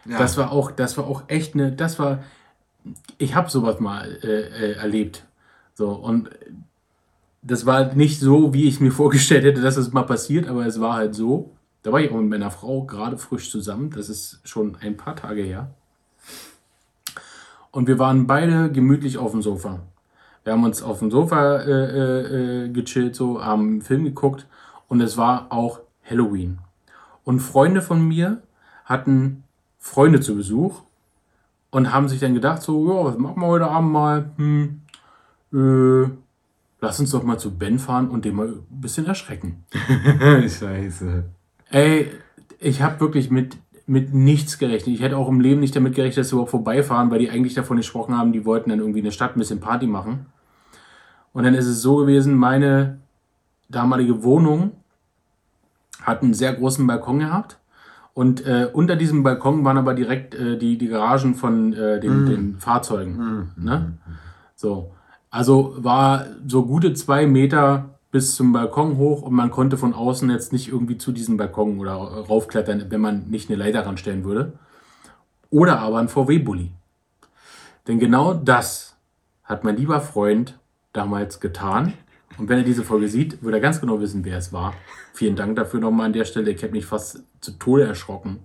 [0.05, 0.17] Ja.
[0.17, 2.23] Das war auch, das war auch echt eine, das war,
[3.19, 5.27] ich habe sowas mal äh, äh, erlebt.
[5.75, 6.31] So, und
[7.43, 10.79] das war nicht so, wie ich mir vorgestellt hätte, dass es mal passiert, aber es
[10.81, 11.51] war halt so.
[11.83, 15.15] Da war ich auch mit meiner Frau gerade frisch zusammen, das ist schon ein paar
[15.15, 15.73] Tage her.
[17.71, 19.79] Und wir waren beide gemütlich auf dem Sofa.
[20.43, 24.47] Wir haben uns auf dem Sofa äh, äh, äh, gechillt, so, haben einen Film geguckt
[24.87, 26.59] und es war auch Halloween.
[27.23, 28.41] Und Freunde von mir
[28.85, 29.43] hatten
[29.79, 30.81] Freunde zu Besuch
[31.69, 34.31] und haben sich dann gedacht, so, ja, was machen wir heute Abend mal?
[34.37, 34.81] Hm,
[35.53, 36.09] äh,
[36.81, 39.63] lass uns doch mal zu Ben fahren und den mal ein bisschen erschrecken.
[40.49, 41.23] Scheiße.
[41.71, 42.11] Ey,
[42.59, 43.57] ich habe wirklich mit,
[43.87, 44.95] mit nichts gerechnet.
[44.95, 47.53] Ich hätte auch im Leben nicht damit gerechnet, dass sie überhaupt vorbeifahren, weil die eigentlich
[47.53, 50.27] davon gesprochen haben, die wollten dann irgendwie in der Stadt ein bisschen Party machen.
[51.33, 52.99] Und dann ist es so gewesen, meine
[53.69, 54.71] damalige Wohnung
[56.01, 57.57] hat einen sehr großen Balkon gehabt.
[58.13, 62.25] Und äh, unter diesem Balkon waren aber direkt äh, die, die Garagen von äh, den,
[62.25, 63.51] den Fahrzeugen.
[63.55, 63.93] Ne?
[64.55, 64.91] So.
[65.29, 70.29] Also war so gute zwei Meter bis zum Balkon hoch und man konnte von außen
[70.29, 74.53] jetzt nicht irgendwie zu diesem Balkon oder raufklettern, wenn man nicht eine Leiter ranstellen würde.
[75.49, 76.71] Oder aber ein VW-Bully.
[77.87, 78.97] Denn genau das
[79.43, 80.59] hat mein lieber Freund
[80.93, 81.93] damals getan.
[82.37, 84.73] Und wenn er diese Folge sieht, wird er ganz genau wissen, wer es war.
[85.13, 86.51] Vielen Dank dafür nochmal an der Stelle.
[86.51, 88.39] Ich habe mich fast zu Tode erschrocken.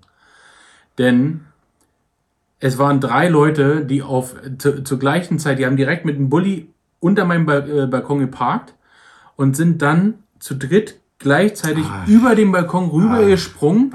[0.99, 1.43] Denn
[2.59, 6.29] es waren drei Leute, die auf zu, zur gleichen Zeit, die haben direkt mit dem
[6.29, 8.76] Bulli unter meinem äh, Balkon geparkt
[9.37, 13.95] und sind dann zu dritt gleichzeitig über den Balkon rübergesprungen,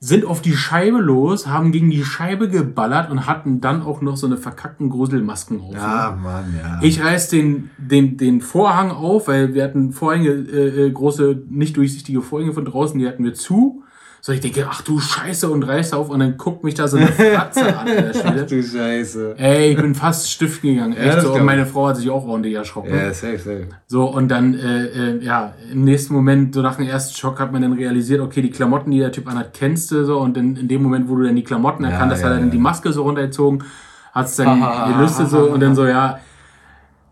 [0.00, 4.16] sind auf die Scheibe los, haben gegen die Scheibe geballert und hatten dann auch noch
[4.16, 5.74] so eine verkackten Gruselmasken auf.
[5.74, 6.78] Ja, Mann, ja.
[6.82, 11.76] Ich reiß den, den, den Vorhang auf, weil wir hatten Vorhänge, äh, äh, große, nicht
[11.76, 13.82] durchsichtige Vorhänge von draußen, die hatten wir zu.
[14.20, 16.96] So, ich denke, ach du Scheiße, und reiß auf und dann guckt mich da so
[16.96, 17.86] eine Fratze an.
[17.86, 18.46] Stelle.
[18.48, 19.34] du Scheiße.
[19.38, 20.96] Ey, ich bin fast stiften gegangen.
[20.96, 21.34] Echt das so.
[21.34, 21.66] Und meine.
[21.66, 22.94] Frau hat sich auch ordentlich erschrocken.
[22.94, 23.66] Ja, safe, safe.
[23.86, 27.52] So, und dann, äh, äh, ja, im nächsten Moment, so nach dem ersten Schock, hat
[27.52, 30.18] man dann realisiert, okay, die Klamotten, die der Typ anhat, kennst du so.
[30.18, 32.38] Und in, in dem Moment, wo du dann die Klamotten erkannt hast, ja, hat er
[32.38, 32.52] dann ja.
[32.52, 33.64] die Maske so runtergezogen,
[34.12, 34.60] hat es dann
[34.94, 36.20] gelüstet so und dann so, ja.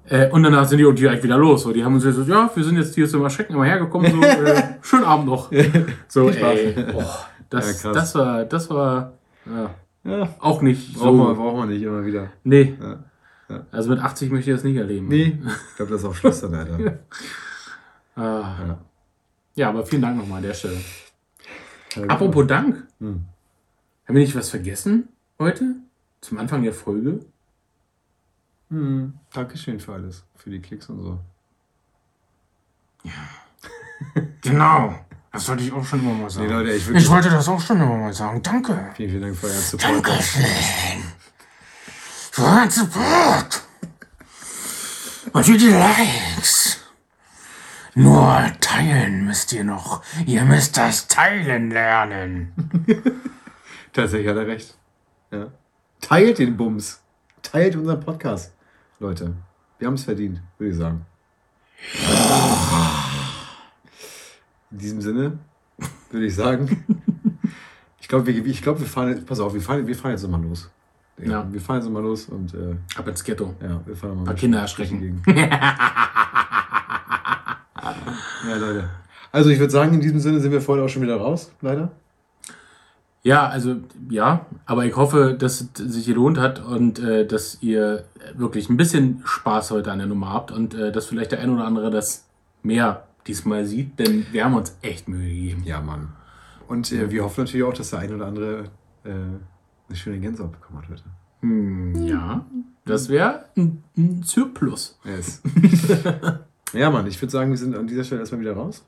[0.09, 1.63] Äh, und danach sind die auch direkt wieder los.
[1.63, 4.11] So, die haben uns gesagt, ja, wir sind jetzt hier zum Erschrecken immer hergekommen.
[4.13, 5.51] So, äh, schönen Abend noch.
[6.09, 7.03] So, ey, oh,
[7.51, 9.13] das, Ja, das war, das war,
[9.47, 10.29] ja, Ja.
[10.39, 11.43] auch nicht Braucht man, so.
[11.43, 12.31] braucht man nicht immer wieder.
[12.45, 12.77] Nee.
[12.81, 13.63] Ja.
[13.71, 15.09] Also mit 80 möchte ich das nicht erleben.
[15.09, 15.39] Nee.
[15.71, 16.99] Ich glaube, das ist auch Schluss dann, Alter.
[18.17, 18.77] Ah.
[19.55, 20.77] Ja, aber vielen Dank nochmal an der Stelle.
[21.95, 22.87] Ja, Apropos Dank.
[23.01, 23.25] Hm.
[24.07, 25.77] Haben wir nicht was vergessen heute?
[26.21, 27.21] Zum Anfang der Folge?
[28.71, 29.15] Hm.
[29.33, 30.25] Dankeschön für alles.
[30.35, 31.19] Für die Klicks und so.
[34.43, 34.95] Genau.
[35.33, 36.51] Das wollte ich auch schon immer mal Nee, sagen.
[36.51, 38.43] Leute, ich ich wollte das auch schon immer mal sagen.
[38.43, 38.91] Danke.
[38.95, 39.93] Vielen, vielen Dank für euren Support.
[40.07, 40.45] Dankeschön.
[42.31, 43.63] Für euren Support.
[45.33, 46.81] Und für die Likes.
[47.95, 50.03] Nur teilen müsst ihr noch.
[50.27, 52.53] Ihr müsst das Teilen lernen.
[53.93, 54.77] Tatsächlich hat er recht.
[55.31, 55.47] Ja.
[56.01, 57.01] Teilt den Bums.
[57.43, 58.53] Teilt unseren Podcast,
[58.99, 59.35] Leute.
[59.79, 61.05] Wir haben es verdient, würde ich sagen.
[64.71, 65.39] In diesem Sinne
[66.11, 66.85] würde ich sagen,
[68.01, 70.23] ich glaube, wir, ich glaub, wir fahren jetzt, pass auf, wir fahren, wir fahren jetzt
[70.23, 70.71] nochmal los.
[71.19, 71.47] Ja, Ja.
[71.53, 73.55] Wir fahren jetzt nochmal los und äh, Ab ins Ghetto.
[73.61, 75.23] ja, wir fahren mal Paar ein Kinder bisschen erschrecken.
[78.49, 78.91] ja, Leute.
[79.33, 81.93] Also ich würde sagen, in diesem Sinne sind wir vorhin auch schon wieder raus, leider.
[83.27, 88.05] Ja, also ja, aber ich hoffe, dass es sich gelohnt hat und äh, dass ihr
[88.37, 91.51] wirklich ein bisschen Spaß heute an der Nummer habt und äh, dass vielleicht der ein
[91.51, 92.29] oder andere das
[92.63, 95.65] mehr diesmal sieht, denn wir haben uns echt Mühe gegeben.
[95.65, 96.13] Ja, Mann.
[96.69, 98.71] Und äh, wir hoffen natürlich auch, dass der ein oder andere
[99.03, 101.03] äh, eine schöne Gänsehaut bekommen hat heute.
[101.41, 102.47] Hm, ja,
[102.85, 105.01] das wäre ein, ein Surplus.
[105.05, 105.43] Yes.
[106.73, 108.87] ja, Mann, ich würde sagen, wir sind an dieser Stelle erstmal wieder raus.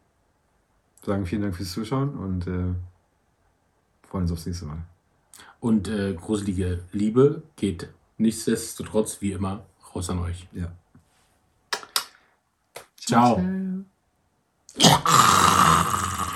[1.05, 2.75] Sagen vielen Dank fürs Zuschauen und äh,
[4.09, 4.83] freuen uns aufs nächste Mal.
[5.61, 10.49] Und äh, gruselige Liebe geht nichtsdestotrotz wie immer raus an euch.
[10.53, 10.73] Ja.
[12.97, 13.43] Ciao.
[14.79, 15.55] Ciao.